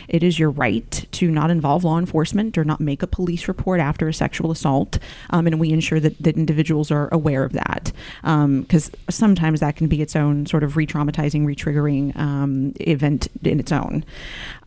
it 0.07 0.23
is 0.23 0.39
your 0.39 0.49
right 0.49 1.05
to 1.11 1.29
not 1.29 1.49
involve 1.49 1.83
law 1.83 1.99
enforcement 1.99 2.57
or 2.57 2.63
not 2.63 2.79
make 2.79 3.03
a 3.03 3.07
police 3.07 3.47
report 3.47 3.79
after 3.79 4.07
a 4.07 4.13
sexual 4.13 4.51
assault. 4.51 4.99
Um, 5.29 5.47
and 5.47 5.59
we 5.59 5.71
ensure 5.71 5.99
that, 5.99 6.17
that 6.21 6.37
individuals 6.37 6.91
are 6.91 7.09
aware 7.11 7.43
of 7.43 7.53
that 7.53 7.91
because 8.21 8.87
um, 8.87 8.93
sometimes 9.09 9.59
that 9.59 9.75
can 9.75 9.87
be 9.87 10.01
its 10.01 10.15
own 10.15 10.45
sort 10.45 10.63
of 10.63 10.77
re 10.77 10.85
traumatizing, 10.85 11.45
re 11.45 11.55
triggering 11.55 12.15
um, 12.17 12.73
event 12.81 13.27
in 13.43 13.59
its 13.59 13.71
own. 13.71 14.03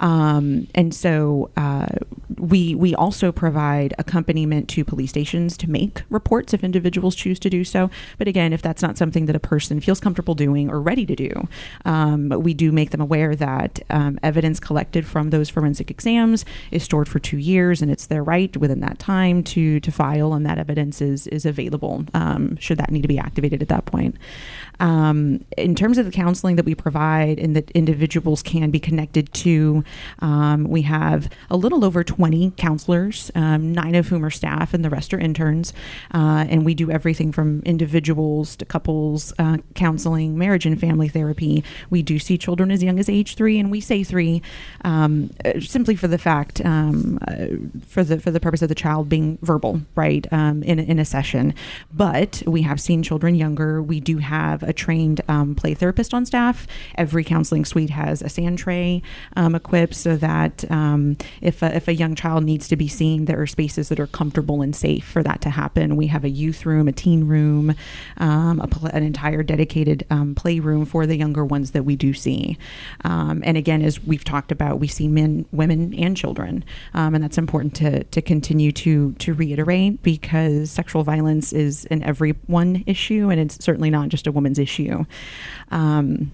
Um, 0.01 0.67
and 0.75 0.95
so 0.95 1.51
uh, 1.57 1.87
we, 2.40 2.74
we 2.74 2.94
also 2.94 3.33
provide 3.33 3.94
accompaniment 3.98 4.68
to 4.70 4.85
police 4.85 5.11
stations 5.11 5.57
to 5.59 5.70
make 5.70 6.03
reports 6.09 6.55
if 6.55 6.64
individuals 6.64 7.14
choose 7.14 7.38
to 7.40 7.50
do 7.50 7.64
so. 7.64 7.90
But 8.18 8.29
again, 8.29 8.53
if 8.53 8.62
that's 8.62 8.83
not 8.83 8.96
something 8.96 9.26
that 9.26 9.37
a 9.37 9.40
person 9.40 9.81
feels 9.81 10.00
comfortable 10.00 10.35
doing 10.35 10.70
or 10.70 10.81
ready 10.81 11.07
to 11.07 11.14
do, 11.16 11.48
um, 11.85 12.31
we 12.31 12.55
do 12.55 12.72
make 12.72 12.90
them 12.90 13.00
aware 13.00 13.37
that 13.37 13.81
um, 13.90 14.18
evidence 14.22 14.61
collected 14.61 15.07
from 15.07 15.31
those 15.31 15.48
forensic 15.48 15.90
exams 15.90 16.44
is 16.70 16.83
stored 16.83 17.09
for 17.09 17.18
two 17.18 17.38
years, 17.38 17.83
and 17.83 17.90
it's 17.90 18.07
their 18.07 18.22
right 18.22 18.57
within 18.57 18.81
that 18.81 18.98
time 18.98 19.42
to 19.44 19.81
to 19.81 19.92
file, 19.92 20.33
and 20.33 20.46
that 20.46 20.59
evidence 20.59 21.00
is 21.00 21.26
is 21.29 21.44
available 21.44 22.05
um, 22.14 22.57
should 22.57 22.79
that 22.79 22.90
need 22.90 23.03
to 23.03 23.09
be 23.09 23.18
activated 23.18 23.62
at 23.62 23.68
that 23.68 23.85
point. 23.87 24.16
Um, 24.81 25.44
in 25.59 25.74
terms 25.74 25.98
of 25.98 26.07
the 26.07 26.12
counseling 26.12 26.57
that 26.57 26.64
we 26.64 26.74
provide 26.74 27.38
and 27.38 27.55
that 27.55 27.70
individuals 27.72 28.42
can 28.42 28.70
be 28.70 28.81
connected 28.81 29.33
to, 29.35 29.85
um, 30.20 30.64
we 30.64 30.83
have 30.83 31.29
a 31.50 31.57
little 31.57 31.85
over 31.85 32.03
20 32.31 32.53
counselors, 32.57 33.31
um, 33.35 33.73
nine 33.73 33.97
of 33.97 34.07
whom 34.07 34.25
are 34.25 34.31
staff 34.31 34.73
and 34.73 34.85
the 34.85 34.90
rest 34.90 35.12
are 35.12 35.19
interns. 35.19 35.73
Uh, 36.14 36.47
and 36.49 36.64
we 36.64 36.75
do 36.75 36.88
everything 36.88 37.33
from 37.33 37.61
individuals 37.62 38.55
to 38.55 38.64
couples 38.64 39.33
uh, 39.40 39.57
counseling, 39.75 40.38
marriage 40.38 40.64
and 40.64 40.81
family 40.81 41.09
therapy. 41.09 41.64
We 41.90 42.03
do 42.03 42.21
see 42.21 42.38
children 42.38 42.71
as 42.71 42.85
young 42.85 43.01
as 43.01 43.09
age 43.09 43.35
three, 43.35 43.59
and 43.59 43.69
we 43.69 43.81
say 43.81 44.05
three 44.05 44.43
um, 44.85 45.31
simply 45.61 45.97
for 45.97 46.07
the 46.07 46.19
fact, 46.19 46.64
um, 46.64 47.19
uh, 47.27 47.47
for 47.85 48.05
the 48.05 48.21
for 48.21 48.31
the 48.31 48.38
purpose 48.38 48.62
of 48.62 48.69
the 48.69 48.77
child 48.77 49.09
being 49.09 49.38
verbal, 49.43 49.81
right, 49.97 50.25
um, 50.33 50.62
in, 50.62 50.79
in 50.79 51.01
a 51.01 51.05
session. 51.05 51.53
But 51.93 52.45
we 52.47 52.62
have 52.62 52.81
seen 52.81 53.03
children 53.03 53.35
younger. 53.35 53.83
We 53.83 53.99
do 53.99 54.19
have 54.19 54.62
a 54.62 54.73
trained 54.73 55.21
um, 55.27 55.57
play 55.57 55.75
therapist 55.75 56.14
on 56.14 56.25
staff. 56.27 56.69
Every 56.95 57.25
counseling 57.25 57.64
suite 57.64 57.90
has 57.90 58.23
a 58.23 58.29
sand 58.29 58.59
tray 58.59 59.03
um, 59.37 59.57
equipped 59.57 59.97
so 59.97 60.16
that 60.16 60.64
if, 61.40 61.62
a, 61.62 61.75
if 61.75 61.88
a 61.88 61.95
young 61.95 62.14
child 62.21 62.45
needs 62.45 62.69
to 62.69 62.77
be 62.77 62.87
seen, 62.87 63.25
there 63.25 63.41
are 63.41 63.47
spaces 63.47 63.89
that 63.89 63.99
are 63.99 64.07
comfortable 64.07 64.61
and 64.61 64.77
safe 64.77 65.07
for 65.07 65.23
that 65.23 65.41
to 65.41 65.51
happen. 65.51 65.97
We 65.97 66.09
have 66.09 66.23
a 66.23 66.29
youth 66.29 66.67
room, 66.67 66.87
a 66.87 66.93
teen 66.93 67.27
room, 67.27 67.75
um, 68.19 68.59
pl- 68.71 68.89
an 68.89 69.03
entire 69.03 69.43
dedicated 69.43 70.07
um, 70.11 70.35
playroom 70.35 70.85
for 70.85 71.07
the 71.07 71.17
younger 71.17 71.45
ones 71.45 71.71
that 71.71 71.85
we 71.85 71.97
do 71.97 72.13
see. 72.13 72.59
Um, 73.05 73.43
and 73.45 73.57
again, 73.57 73.81
as 73.83 74.05
we've 74.05 74.25
talked 74.25 74.53
about, 74.53 74.79
we 74.79 74.87
see 74.87 75.09
men, 75.09 75.47
women, 75.51 75.95
and 75.95 76.15
children, 76.17 76.63
and 76.93 77.23
that's 77.23 77.39
important 77.39 77.75
to 77.77 78.05
to 78.05 78.21
continue 78.23 78.73
to 78.73 79.13
to 79.13 79.33
reiterate 79.35 80.03
because 80.03 80.71
sexual 80.71 81.03
violence 81.03 81.53
is 81.53 81.87
an 81.87 82.03
everyone 82.03 82.85
issue, 82.87 83.31
and 83.31 83.41
it's 83.41 83.65
certainly 83.65 83.91
not 83.91 84.09
just 84.11 84.27
a 84.27 84.33
woman's 84.33 84.59
issue. 84.59 85.05
Um, 85.71 86.33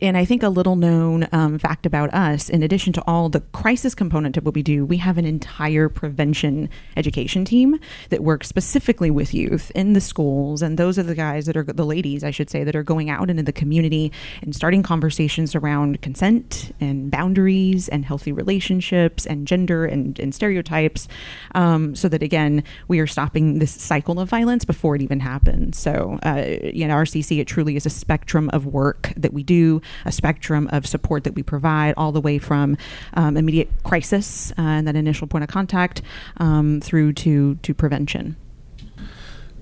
and 0.00 0.16
I 0.16 0.24
think 0.24 0.42
a 0.42 0.48
little 0.48 0.76
known 0.76 1.26
um, 1.32 1.58
fact 1.58 1.86
about 1.86 2.12
us, 2.12 2.48
in 2.48 2.62
addition 2.62 2.92
to 2.94 3.02
all 3.06 3.28
the 3.28 3.40
crisis 3.52 3.94
component 3.94 4.36
of 4.36 4.44
what 4.44 4.54
we 4.54 4.62
do, 4.62 4.84
we 4.84 4.98
have 4.98 5.18
an 5.18 5.24
entire 5.24 5.88
prevention 5.88 6.68
education 6.96 7.44
team 7.44 7.78
that 8.10 8.22
works 8.22 8.48
specifically 8.48 9.10
with 9.10 9.34
youth 9.34 9.72
in 9.74 9.92
the 9.92 10.00
schools. 10.00 10.62
And 10.62 10.78
those 10.78 10.98
are 10.98 11.02
the 11.02 11.14
guys 11.14 11.46
that 11.46 11.56
are 11.56 11.62
the 11.62 11.84
ladies, 11.84 12.22
I 12.22 12.30
should 12.30 12.50
say, 12.50 12.64
that 12.64 12.76
are 12.76 12.82
going 12.82 13.10
out 13.10 13.30
into 13.30 13.42
the 13.42 13.52
community 13.52 14.12
and 14.42 14.54
starting 14.54 14.82
conversations 14.82 15.54
around 15.54 16.02
consent 16.02 16.72
and 16.80 17.10
boundaries 17.10 17.88
and 17.88 18.04
healthy 18.04 18.32
relationships 18.32 19.26
and 19.26 19.46
gender 19.46 19.84
and, 19.84 20.18
and 20.18 20.34
stereotypes 20.34 21.08
um, 21.54 21.94
so 21.94 22.08
that, 22.08 22.22
again, 22.22 22.62
we 22.88 23.00
are 23.00 23.06
stopping 23.06 23.58
this 23.58 23.72
cycle 23.72 24.20
of 24.20 24.28
violence 24.28 24.64
before 24.64 24.94
it 24.94 25.02
even 25.02 25.20
happens. 25.20 25.78
So, 25.78 26.18
uh, 26.22 26.58
you 26.62 26.86
know, 26.86 26.94
RCC, 26.94 27.40
it 27.40 27.46
truly 27.46 27.76
is 27.76 27.86
a 27.86 27.90
spectrum 27.90 28.50
of 28.52 28.66
work 28.66 29.12
that 29.16 29.32
we 29.32 29.42
do, 29.42 29.65
a 30.04 30.12
spectrum 30.12 30.68
of 30.72 30.86
support 30.86 31.24
that 31.24 31.34
we 31.34 31.42
provide, 31.42 31.94
all 31.96 32.12
the 32.12 32.20
way 32.20 32.38
from 32.38 32.76
um, 33.14 33.36
immediate 33.36 33.70
crisis 33.84 34.52
uh, 34.52 34.62
and 34.62 34.86
that 34.88 34.96
initial 34.96 35.26
point 35.26 35.44
of 35.44 35.50
contact 35.50 36.02
um, 36.38 36.80
through 36.80 37.12
to, 37.12 37.56
to 37.56 37.74
prevention. 37.74 38.36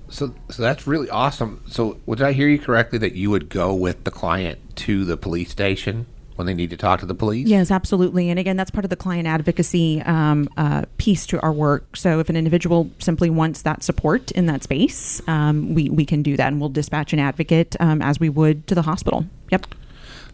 So, 0.09 0.33
so 0.49 0.61
that's 0.61 0.87
really 0.87 1.09
awesome. 1.09 1.63
So, 1.67 1.99
did 2.07 2.21
I 2.21 2.31
hear 2.31 2.47
you 2.47 2.59
correctly 2.59 2.99
that 2.99 3.13
you 3.13 3.29
would 3.31 3.49
go 3.49 3.73
with 3.73 4.03
the 4.03 4.11
client 4.11 4.59
to 4.77 5.03
the 5.03 5.17
police 5.17 5.49
station 5.49 6.05
when 6.35 6.45
they 6.45 6.53
need 6.53 6.69
to 6.69 6.77
talk 6.77 6.99
to 6.99 7.05
the 7.05 7.15
police? 7.15 7.47
Yes, 7.47 7.71
absolutely. 7.71 8.29
And 8.29 8.39
again, 8.39 8.57
that's 8.57 8.71
part 8.71 8.85
of 8.85 8.89
the 8.89 8.95
client 8.95 9.27
advocacy 9.27 10.01
um, 10.03 10.49
uh, 10.57 10.83
piece 10.97 11.25
to 11.27 11.39
our 11.41 11.51
work. 11.51 11.95
So 11.95 12.19
if 12.19 12.29
an 12.29 12.35
individual 12.35 12.89
simply 12.99 13.29
wants 13.29 13.61
that 13.63 13.83
support 13.83 14.31
in 14.31 14.45
that 14.45 14.63
space, 14.63 15.21
um, 15.27 15.73
we, 15.73 15.89
we 15.89 16.05
can 16.05 16.21
do 16.21 16.37
that 16.37 16.47
and 16.47 16.59
we'll 16.59 16.69
dispatch 16.69 17.13
an 17.13 17.19
advocate 17.19 17.75
um, 17.79 18.01
as 18.01 18.19
we 18.19 18.29
would 18.29 18.67
to 18.67 18.75
the 18.75 18.83
hospital. 18.83 19.25
Yep. 19.51 19.67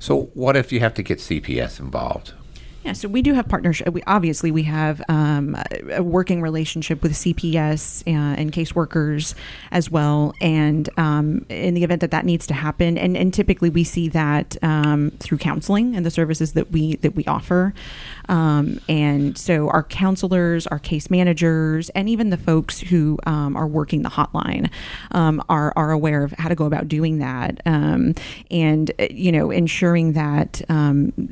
So, 0.01 0.31
what 0.33 0.57
if 0.57 0.71
you 0.71 0.79
have 0.79 0.95
to 0.95 1.03
get 1.03 1.19
CPS 1.19 1.79
involved? 1.79 2.33
Yeah, 2.83 2.93
so 2.93 3.07
we 3.07 3.21
do 3.21 3.33
have 3.33 3.47
partnership. 3.47 3.89
We 3.89 4.01
obviously 4.07 4.49
we 4.49 4.63
have 4.63 5.03
um, 5.07 5.55
a 5.91 6.01
working 6.01 6.41
relationship 6.41 7.03
with 7.03 7.11
CPS 7.13 8.01
uh, 8.07 8.09
and 8.09 8.51
caseworkers 8.51 9.35
as 9.69 9.91
well. 9.91 10.33
And 10.41 10.89
um, 10.97 11.45
in 11.47 11.75
the 11.75 11.83
event 11.83 12.01
that 12.01 12.09
that 12.09 12.25
needs 12.25 12.47
to 12.47 12.55
happen, 12.55 12.97
and, 12.97 13.15
and 13.15 13.31
typically 13.31 13.69
we 13.69 13.83
see 13.83 14.07
that 14.09 14.57
um, 14.63 15.11
through 15.19 15.37
counseling 15.37 15.95
and 15.95 16.03
the 16.03 16.09
services 16.09 16.53
that 16.53 16.71
we 16.71 16.95
that 16.97 17.15
we 17.15 17.23
offer. 17.25 17.75
Um, 18.29 18.79
and 18.89 19.37
so 19.37 19.69
our 19.69 19.83
counselors, 19.83 20.65
our 20.67 20.79
case 20.79 21.11
managers, 21.11 21.89
and 21.89 22.09
even 22.09 22.31
the 22.31 22.37
folks 22.37 22.79
who 22.79 23.19
um, 23.27 23.55
are 23.55 23.67
working 23.67 24.01
the 24.01 24.09
hotline 24.09 24.71
um, 25.11 25.43
are, 25.49 25.71
are 25.75 25.91
aware 25.91 26.23
of 26.23 26.31
how 26.33 26.49
to 26.49 26.55
go 26.55 26.65
about 26.65 26.87
doing 26.87 27.19
that. 27.19 27.61
And, 27.65 28.19
uh, 28.99 29.07
you 29.11 29.31
know, 29.31 29.51
ensuring 29.51 30.13
that 30.13 30.61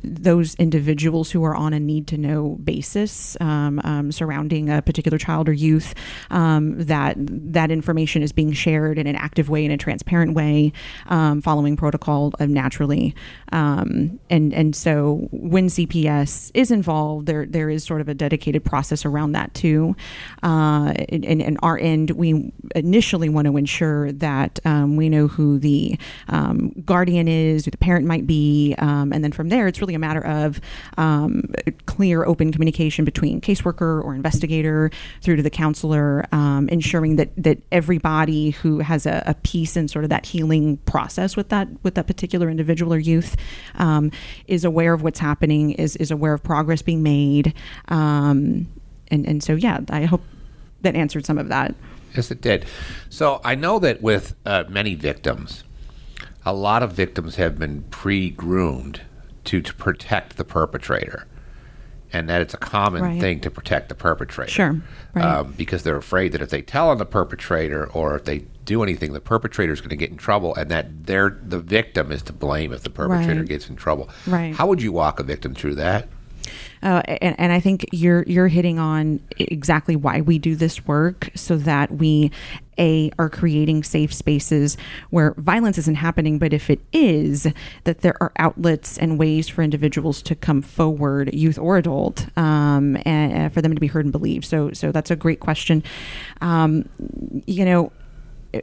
those 0.03 0.55
individuals 0.55 1.31
who 1.31 1.38
are 1.43 1.55
on 1.55 1.73
a 1.73 1.79
need 1.79 2.07
to 2.07 2.17
know 2.17 2.57
basis 2.63 3.37
um, 3.39 4.11
surrounding 4.11 4.69
a 4.69 4.81
particular 4.81 5.17
child 5.17 5.49
or 5.49 5.53
youth, 5.53 5.93
that 6.29 7.15
that 7.17 7.71
information 7.71 8.21
is 8.21 8.31
being 8.31 8.53
shared 8.53 8.97
in 8.97 9.07
an 9.07 9.15
active 9.15 9.49
way, 9.49 9.65
in 9.65 9.71
a 9.71 9.77
transparent 9.77 10.33
way, 10.33 10.71
following 11.07 11.75
protocol 11.75 12.33
naturally. 12.39 13.15
and, 13.51 14.19
and 14.29 14.75
so 14.75 15.27
when 15.31 15.67
CPS 15.67 16.51
is 16.53 16.71
involved, 16.71 17.25
there 17.25 17.45
there 17.45 17.69
is 17.69 17.83
sort 17.83 18.01
of 18.01 18.09
a 18.09 18.13
dedicated 18.13 18.63
process 18.63 19.05
around 19.05 19.33
that 19.33 19.53
too. 19.53 19.95
Uh, 20.43 20.93
and, 21.09 21.41
and 21.41 21.57
our 21.61 21.77
end, 21.77 22.11
we 22.11 22.53
initially 22.75 23.29
want 23.29 23.45
to 23.45 23.57
ensure 23.57 24.11
that 24.11 24.59
um, 24.65 24.95
we 24.95 25.09
know 25.09 25.27
who 25.27 25.59
the 25.59 25.97
um, 26.27 26.71
guardian 26.85 27.27
is, 27.27 27.65
who 27.65 27.71
the 27.71 27.77
parent 27.77 28.05
might 28.05 28.27
be, 28.27 28.75
um, 28.77 29.11
and 29.11 29.23
then 29.23 29.31
from 29.31 29.49
there, 29.49 29.67
it's 29.67 29.81
really 29.81 29.95
a 29.95 29.99
matter 29.99 30.25
of 30.25 30.59
um, 31.29 31.43
clear, 31.85 32.25
open 32.25 32.51
communication 32.51 33.05
between 33.05 33.41
caseworker 33.41 34.03
or 34.03 34.15
investigator 34.15 34.91
through 35.21 35.35
to 35.35 35.43
the 35.43 35.49
counselor, 35.49 36.25
um, 36.31 36.69
ensuring 36.69 37.15
that 37.17 37.29
that 37.37 37.61
everybody 37.71 38.51
who 38.51 38.79
has 38.79 39.05
a, 39.05 39.23
a, 39.25 39.33
piece 39.35 39.77
in 39.77 39.87
sort 39.87 40.03
of 40.03 40.09
that 40.09 40.25
healing 40.25 40.77
process 40.77 41.35
with 41.35 41.49
that 41.49 41.67
with 41.83 41.95
that 41.95 42.07
particular 42.07 42.49
individual 42.49 42.93
or 42.93 42.99
youth 42.99 43.35
um, 43.75 44.11
is 44.47 44.65
aware 44.65 44.93
of 44.93 45.01
what's 45.01 45.19
happening, 45.19 45.71
is 45.71 45.95
is 45.97 46.11
aware 46.11 46.33
of 46.33 46.43
progress 46.43 46.81
being 46.81 47.03
made. 47.03 47.53
Um, 47.87 48.67
and, 49.11 49.25
and 49.25 49.43
so, 49.43 49.53
yeah, 49.55 49.79
I 49.89 50.05
hope 50.05 50.21
that 50.81 50.95
answered 50.95 51.25
some 51.25 51.37
of 51.37 51.49
that. 51.49 51.75
Yes, 52.15 52.31
it 52.31 52.41
did. 52.41 52.65
So 53.09 53.41
I 53.43 53.55
know 53.55 53.79
that 53.79 54.01
with 54.01 54.35
uh, 54.45 54.65
many 54.69 54.95
victims, 54.95 55.63
a 56.45 56.53
lot 56.53 56.83
of 56.83 56.93
victims 56.93 57.35
have 57.35 57.59
been 57.59 57.83
pre 57.89 58.29
groomed 58.29 59.01
to, 59.49 59.61
to 59.61 59.73
protect 59.73 60.37
the 60.37 60.43
perpetrator. 60.43 61.25
And 62.13 62.29
that 62.29 62.41
it's 62.41 62.53
a 62.53 62.57
common 62.57 63.01
right. 63.03 63.21
thing 63.21 63.39
to 63.41 63.51
protect 63.51 63.89
the 63.89 63.95
perpetrator. 63.95 64.51
Sure. 64.51 64.81
Right. 65.13 65.25
Um, 65.25 65.53
because 65.53 65.83
they're 65.83 65.97
afraid 65.97 66.31
that 66.31 66.41
if 66.41 66.49
they 66.49 66.61
tell 66.61 66.89
on 66.89 66.97
the 66.97 67.05
perpetrator 67.05 67.87
or 67.87 68.15
if 68.15 68.25
they 68.25 68.45
do 68.65 68.81
anything, 68.83 69.13
the 69.13 69.19
perpetrator 69.19 69.73
is 69.73 69.81
going 69.81 69.89
to 69.89 69.95
get 69.95 70.09
in 70.11 70.17
trouble, 70.17 70.55
and 70.55 70.69
that 70.69 71.05
they're 71.05 71.39
the 71.41 71.59
victim 71.59 72.11
is 72.11 72.23
to 72.23 72.33
blame 72.33 72.73
if 72.73 72.81
the 72.81 72.89
perpetrator 72.89 73.41
right. 73.41 73.49
gets 73.49 73.69
in 73.69 73.75
trouble. 73.75 74.09
Right. 74.25 74.55
How 74.55 74.65
would 74.67 74.81
you 74.81 74.91
walk 74.91 75.19
a 75.19 75.23
victim 75.23 75.53
through 75.53 75.75
that? 75.75 76.07
Uh, 76.81 77.01
and, 77.07 77.35
and 77.39 77.51
I 77.51 77.59
think 77.59 77.85
you're 77.91 78.23
you're 78.23 78.47
hitting 78.47 78.79
on 78.79 79.19
exactly 79.37 79.95
why 79.95 80.21
we 80.21 80.39
do 80.39 80.55
this 80.55 80.85
work, 80.87 81.29
so 81.35 81.57
that 81.57 81.91
we 81.91 82.31
a 82.77 83.11
are 83.19 83.29
creating 83.29 83.83
safe 83.83 84.13
spaces 84.13 84.77
where 85.09 85.33
violence 85.37 85.77
isn't 85.77 85.95
happening, 85.95 86.39
but 86.39 86.53
if 86.53 86.69
it 86.69 86.79
is, 86.93 87.45
that 87.83 87.99
there 87.99 88.15
are 88.21 88.31
outlets 88.37 88.97
and 88.97 89.19
ways 89.19 89.49
for 89.49 89.61
individuals 89.61 90.21
to 90.21 90.35
come 90.35 90.61
forward, 90.61 91.33
youth 91.33 91.59
or 91.59 91.77
adult, 91.77 92.27
um, 92.37 92.97
and, 93.05 93.53
for 93.53 93.61
them 93.61 93.75
to 93.75 93.81
be 93.81 93.87
heard 93.87 94.05
and 94.05 94.11
believed. 94.13 94.45
So, 94.45 94.71
so 94.71 94.91
that's 94.91 95.11
a 95.11 95.15
great 95.15 95.41
question. 95.41 95.83
Um, 96.39 96.87
you 97.45 97.65
know, 97.65 97.91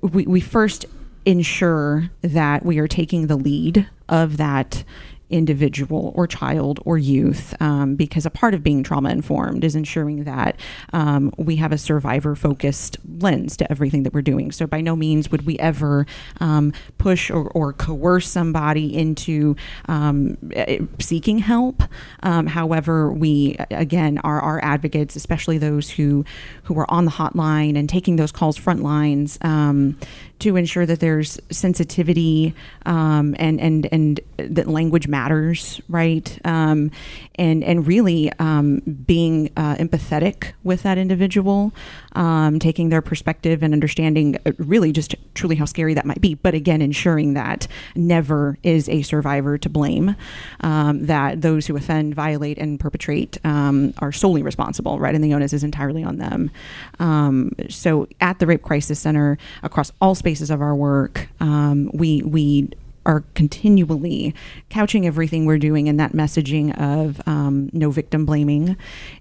we 0.01 0.27
we 0.27 0.40
first 0.40 0.87
ensure 1.27 2.11
that 2.22 2.64
we 2.64 2.79
are 2.79 2.88
taking 2.88 3.27
the 3.27 3.37
lead 3.37 3.88
of 4.09 4.37
that 4.38 4.85
individual 5.30 6.12
or 6.14 6.26
child 6.26 6.80
or 6.84 6.98
youth 6.98 7.54
um, 7.60 7.96
because 7.96 8.24
a 8.26 8.30
part 8.30 8.54
of 8.54 8.62
being 8.62 8.82
trauma 8.82 9.10
informed 9.10 9.64
is 9.64 9.74
ensuring 9.74 10.24
that 10.24 10.58
um, 10.92 11.32
we 11.36 11.56
have 11.56 11.72
a 11.72 11.78
survivor 11.78 12.34
focused 12.34 12.96
lens 13.18 13.56
to 13.56 13.70
everything 13.70 14.04
that 14.04 14.14
we're 14.14 14.22
doing. 14.22 14.52
So 14.52 14.66
by 14.66 14.80
no 14.80 14.94
means 14.94 15.30
would 15.30 15.44
we 15.46 15.58
ever 15.58 16.06
um, 16.40 16.72
push 16.98 17.30
or, 17.30 17.48
or, 17.50 17.72
coerce 17.76 18.28
somebody 18.28 18.96
into 18.96 19.56
um, 19.86 20.38
eh, 20.54 20.78
seeking 21.00 21.38
help. 21.40 21.82
Um, 22.22 22.46
however 22.46 23.12
we 23.12 23.56
again 23.70 24.18
are 24.18 24.40
our 24.40 24.62
advocates 24.64 25.16
especially 25.16 25.58
those 25.58 25.90
who 25.90 26.24
who 26.64 26.78
are 26.78 26.90
on 26.90 27.04
the 27.04 27.10
hotline 27.10 27.76
and 27.76 27.88
taking 27.88 28.16
those 28.16 28.32
calls 28.32 28.56
front 28.56 28.82
lines 28.82 29.38
um, 29.42 29.98
to 30.38 30.57
ensure 30.57 30.85
that 30.85 31.01
there's 31.01 31.40
sensitivity 31.51 32.55
um, 32.85 33.35
and 33.38 33.61
and 33.61 33.88
and 33.90 34.20
that 34.37 34.68
language 34.68 35.09
matters, 35.09 35.81
right? 35.88 36.38
Um, 36.44 36.90
and 37.37 37.64
and 37.64 37.87
really 37.87 38.31
um, 38.38 38.81
being 39.07 39.51
uh, 39.57 39.77
empathetic 39.77 40.53
with 40.62 40.83
that 40.83 40.99
individual, 40.99 41.72
um, 42.12 42.59
taking 42.59 42.90
their 42.90 43.03
perspective 43.03 43.62
and 43.62 43.72
understanding 43.72 44.37
uh, 44.44 44.53
really 44.59 44.92
just 44.92 45.14
truly 45.35 45.57
how 45.57 45.64
scary 45.64 45.94
that 45.94 46.05
might 46.05 46.20
be. 46.20 46.35
But 46.35 46.55
again, 46.55 46.83
ensuring 46.83 47.35
that 47.35 47.66
never 47.94 48.59
is 48.62 48.88
a 48.88 49.03
survivor 49.03 49.57
to 49.59 49.68
blame, 49.68 50.16
um, 50.61 51.07
that 51.07 51.40
those 51.40 51.66
who 51.66 51.77
offend, 51.77 52.14
violate, 52.14 52.59
and 52.59 52.79
perpetrate 52.79 53.38
um, 53.44 53.94
are 53.99 54.12
solely 54.12 54.42
responsible, 54.42 54.99
right? 54.99 55.14
And 55.14 55.25
the 55.25 55.33
onus 55.33 55.53
is 55.53 55.64
entirely 55.64 56.05
on 56.05 56.18
them. 56.18 56.51
so 57.70 58.07
at 58.20 58.38
the 58.38 58.46
Rape 58.46 58.62
Crisis 58.62 58.99
Center, 58.99 59.38
across 59.62 59.92
all 60.01 60.14
spaces 60.26 60.50
of 60.50 60.60
our 60.60 60.74
work, 60.74 61.28
um, 61.38 61.88
we 61.94 62.20
we 62.22 62.68
are 63.04 63.22
continually 63.34 64.34
couching 64.70 65.06
everything 65.06 65.46
we're 65.46 65.56
doing 65.56 65.86
in 65.86 65.98
that 65.98 66.14
messaging 66.14 66.76
of 66.80 67.20
um, 67.28 67.70
no 67.72 67.92
victim 67.92 68.26
blaming 68.26 68.76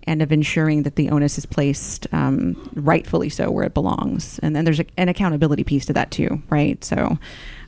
and 0.07 0.23
of 0.23 0.31
ensuring 0.31 0.81
that 0.81 0.95
the 0.95 1.07
onus 1.11 1.37
is 1.37 1.45
placed 1.45 2.07
um, 2.11 2.71
rightfully 2.73 3.29
so 3.29 3.51
where 3.51 3.63
it 3.63 3.75
belongs. 3.75 4.39
And 4.39 4.55
then 4.55 4.65
there's 4.65 4.79
a, 4.79 4.85
an 4.97 5.07
accountability 5.07 5.63
piece 5.63 5.85
to 5.85 5.93
that 5.93 6.09
too, 6.09 6.41
right? 6.49 6.83
So 6.83 7.19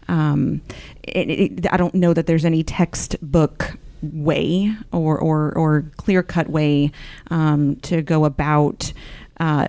um, 0.08 0.60
it, 1.04 1.30
it, 1.30 1.71
I 1.71 1.78
don't 1.78 1.93
know 1.93 2.15
that 2.15 2.26
there's 2.26 2.45
any 2.45 2.63
textbook 2.63 3.78
way 4.02 4.76
or, 4.91 5.19
or, 5.19 5.56
or 5.56 5.84
clear 5.97 6.23
cut 6.23 6.50
way 6.50 6.91
um, 7.30 7.76
to 7.82 8.02
go 8.02 8.26
about. 8.26 8.91
Uh, 9.39 9.67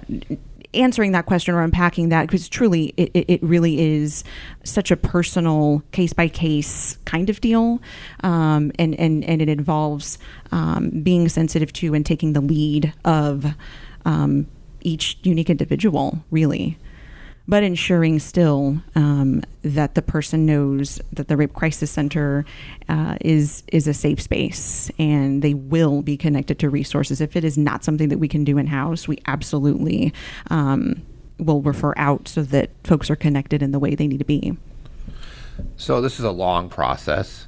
answering 0.74 1.12
that 1.12 1.26
question 1.26 1.54
or 1.54 1.62
unpacking 1.62 2.10
that 2.10 2.26
because 2.26 2.48
truly 2.48 2.92
it, 2.96 3.10
it 3.14 3.42
really 3.42 3.80
is 3.80 4.22
such 4.64 4.90
a 4.90 4.96
personal 4.96 5.82
case 5.92 6.12
by 6.12 6.28
case 6.28 6.98
kind 7.04 7.30
of 7.30 7.40
deal 7.40 7.80
um, 8.22 8.70
and, 8.78 8.94
and, 8.96 9.24
and 9.24 9.40
it 9.40 9.48
involves 9.48 10.18
um, 10.52 10.90
being 10.90 11.28
sensitive 11.28 11.72
to 11.72 11.94
and 11.94 12.04
taking 12.04 12.34
the 12.34 12.40
lead 12.40 12.92
of 13.04 13.46
um, 14.04 14.46
each 14.82 15.18
unique 15.22 15.48
individual 15.48 16.22
really 16.30 16.76
but 17.48 17.62
ensuring 17.62 18.18
still 18.18 18.80
um, 18.94 19.42
that 19.62 19.94
the 19.94 20.02
person 20.02 20.44
knows 20.44 21.00
that 21.12 21.28
the 21.28 21.36
Rape 21.36 21.54
Crisis 21.54 21.90
Center 21.90 22.44
uh, 22.88 23.16
is 23.22 23.64
is 23.72 23.88
a 23.88 23.94
safe 23.94 24.20
space 24.20 24.90
and 24.98 25.42
they 25.42 25.54
will 25.54 26.02
be 26.02 26.16
connected 26.16 26.58
to 26.60 26.68
resources. 26.68 27.20
If 27.22 27.34
it 27.34 27.44
is 27.44 27.56
not 27.56 27.82
something 27.82 28.10
that 28.10 28.18
we 28.18 28.28
can 28.28 28.44
do 28.44 28.58
in 28.58 28.66
house, 28.66 29.08
we 29.08 29.18
absolutely 29.26 30.12
um, 30.50 31.02
will 31.38 31.62
refer 31.62 31.94
out 31.96 32.28
so 32.28 32.42
that 32.42 32.70
folks 32.84 33.10
are 33.10 33.16
connected 33.16 33.62
in 33.62 33.72
the 33.72 33.78
way 33.78 33.94
they 33.94 34.06
need 34.06 34.18
to 34.18 34.24
be. 34.24 34.56
So 35.76 36.00
this 36.00 36.18
is 36.18 36.24
a 36.24 36.30
long 36.30 36.68
process. 36.68 37.47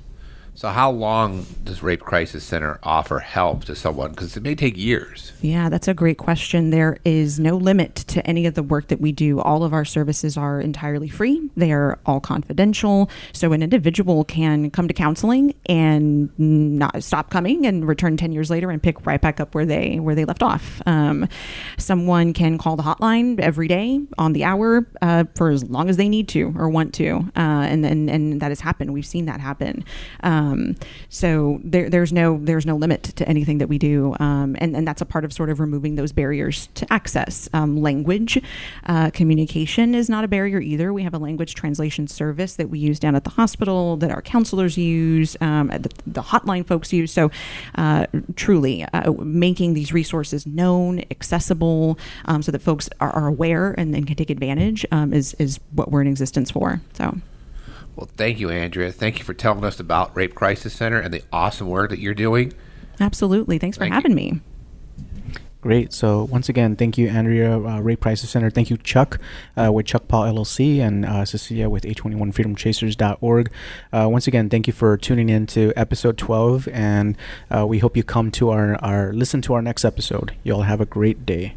So 0.61 0.68
how 0.68 0.90
long 0.90 1.46
does 1.64 1.83
Rape 1.83 2.03
Crisis 2.03 2.44
Center 2.44 2.79
offer 2.83 3.20
help 3.20 3.64
to 3.64 3.75
someone? 3.75 4.11
Because 4.11 4.37
it 4.37 4.42
may 4.42 4.55
take 4.55 4.77
years. 4.77 5.33
Yeah, 5.40 5.70
that's 5.70 5.88
a 5.88 5.94
great 5.94 6.18
question. 6.18 6.68
There 6.68 6.99
is 7.03 7.40
no 7.40 7.57
limit 7.57 7.96
to 8.09 8.27
any 8.27 8.44
of 8.44 8.53
the 8.53 8.62
work 8.62 8.88
that 8.88 9.01
we 9.01 9.11
do. 9.11 9.40
All 9.40 9.64
of 9.64 9.73
our 9.73 9.87
services 9.87 10.37
are 10.37 10.61
entirely 10.61 11.09
free. 11.09 11.49
They 11.57 11.73
are 11.73 11.99
all 12.05 12.20
confidential. 12.20 13.09
So 13.33 13.55
an 13.55 13.62
individual 13.62 14.23
can 14.23 14.70
come 14.70 14.87
to 14.87 14.92
counseling 14.92 15.55
and 15.64 16.29
not 16.38 17.03
stop 17.03 17.31
coming 17.31 17.64
and 17.64 17.88
return 17.88 18.18
10 18.18 18.31
years 18.33 18.51
later 18.51 18.70
and 18.70 18.83
pick 18.83 19.07
right 19.07 19.18
back 19.18 19.40
up 19.40 19.55
where 19.55 19.64
they 19.64 19.99
where 19.99 20.14
they 20.14 20.27
left 20.27 20.42
off. 20.42 20.83
Um, 20.85 21.27
someone 21.79 22.35
can 22.35 22.59
call 22.59 22.77
the 22.77 22.83
hotline 22.83 23.40
every 23.40 23.66
day 23.66 23.99
on 24.18 24.35
the 24.35 24.44
hour 24.44 24.87
uh, 25.01 25.25
for 25.37 25.49
as 25.49 25.64
long 25.70 25.88
as 25.88 25.96
they 25.96 26.11
need 26.11 26.29
to 26.29 26.53
or 26.59 26.68
want 26.68 26.92
to. 26.96 27.20
Uh, 27.35 27.64
and, 27.64 27.87
and, 27.87 28.11
and 28.11 28.42
that 28.42 28.51
has 28.51 28.61
happened. 28.61 28.92
We've 28.92 29.07
seen 29.07 29.25
that 29.25 29.40
happen. 29.40 29.87
Um, 30.23 30.49
so 31.08 31.60
there, 31.64 31.90
there's 31.90 32.12
no 32.12 32.38
there's 32.42 32.66
no 32.66 32.76
limit 32.76 33.02
to 33.04 33.28
anything 33.28 33.58
that 33.58 33.68
we 33.68 33.78
do, 33.78 34.14
um, 34.20 34.56
and 34.58 34.76
and 34.76 34.86
that's 34.86 35.02
a 35.02 35.06
part 35.06 35.24
of 35.24 35.32
sort 35.32 35.50
of 35.50 35.60
removing 35.60 35.96
those 35.96 36.12
barriers 36.12 36.68
to 36.74 36.90
access. 36.92 37.48
Um, 37.52 37.80
language 37.80 38.40
uh, 38.86 39.10
communication 39.10 39.94
is 39.94 40.08
not 40.08 40.24
a 40.24 40.28
barrier 40.28 40.60
either. 40.60 40.92
We 40.92 41.02
have 41.02 41.14
a 41.14 41.18
language 41.18 41.54
translation 41.54 42.08
service 42.08 42.54
that 42.56 42.68
we 42.70 42.78
use 42.78 42.98
down 42.98 43.14
at 43.14 43.24
the 43.24 43.30
hospital 43.30 43.96
that 43.98 44.10
our 44.10 44.22
counselors 44.22 44.76
use, 44.76 45.36
um, 45.40 45.68
the, 45.68 45.90
the, 46.06 46.22
hotline 46.22 46.66
folks 46.66 46.92
use. 46.92 47.12
So 47.12 47.30
uh, 47.74 48.06
truly 48.36 48.84
uh, 48.84 49.12
making 49.12 49.74
these 49.74 49.92
resources 49.92 50.46
known, 50.46 51.00
accessible, 51.10 51.98
um, 52.26 52.42
so 52.42 52.52
that 52.52 52.60
folks 52.60 52.88
are, 53.00 53.10
are 53.10 53.26
aware 53.26 53.72
and, 53.72 53.94
and, 53.94 54.06
can 54.06 54.16
take 54.16 54.30
advantage 54.30 54.84
um, 54.90 55.12
is 55.12 55.34
is 55.34 55.60
what 55.72 55.90
we're 55.90 56.00
in 56.00 56.06
existence 56.06 56.50
for. 56.50 56.80
So. 56.94 57.16
Well, 57.96 58.09
thank 58.16 58.40
you, 58.40 58.50
Andrea. 58.50 58.92
Thank 58.92 59.18
you 59.18 59.24
for 59.24 59.35
telling 59.35 59.64
us 59.64 59.79
about 59.81 60.14
Rape 60.16 60.35
Crisis 60.35 60.72
Center 60.72 60.98
and 60.98 61.12
the 61.12 61.22
awesome 61.33 61.68
work 61.68 61.90
that 61.90 61.98
you're 61.98 62.14
doing. 62.14 62.53
Absolutely. 62.98 63.59
Thanks 63.59 63.76
for 63.76 63.85
thank 63.85 63.94
having 63.94 64.12
you. 64.12 64.16
me. 64.16 64.40
Great. 65.61 65.92
So 65.92 66.24
once 66.24 66.48
again, 66.48 66.74
thank 66.74 66.96
you, 66.96 67.09
Andrea, 67.09 67.59
uh, 67.59 67.81
Rape 67.81 68.00
Crisis 68.00 68.31
Center. 68.31 68.48
Thank 68.48 68.70
you, 68.70 68.79
Chuck, 68.79 69.20
uh, 69.59 69.70
with 69.70 69.85
Chuck 69.85 70.09
Paul 70.09 70.24
LLC, 70.24 70.79
and 70.79 71.05
uh, 71.05 71.26
Cecilia 71.26 71.68
with 71.68 71.85
A21FreedomChasers.org. 71.85 73.53
Uh, 73.92 74.09
once 74.11 74.26
again, 74.26 74.48
thank 74.48 74.66
you 74.66 74.72
for 74.72 74.96
tuning 74.96 75.29
in 75.29 75.46
to 75.48 75.74
episode 75.76 76.16
12, 76.16 76.66
and 76.68 77.18
uh, 77.55 77.66
we 77.66 77.79
hope 77.79 77.94
you 77.94 78.03
come 78.03 78.31
to 78.31 78.48
our, 78.48 78.76
our 78.76 79.12
listen 79.12 79.42
to 79.42 79.53
our 79.53 79.61
next 79.61 79.85
episode. 79.85 80.35
Y'all 80.44 80.62
have 80.62 80.81
a 80.81 80.87
great 80.87 81.26
day. 81.26 81.57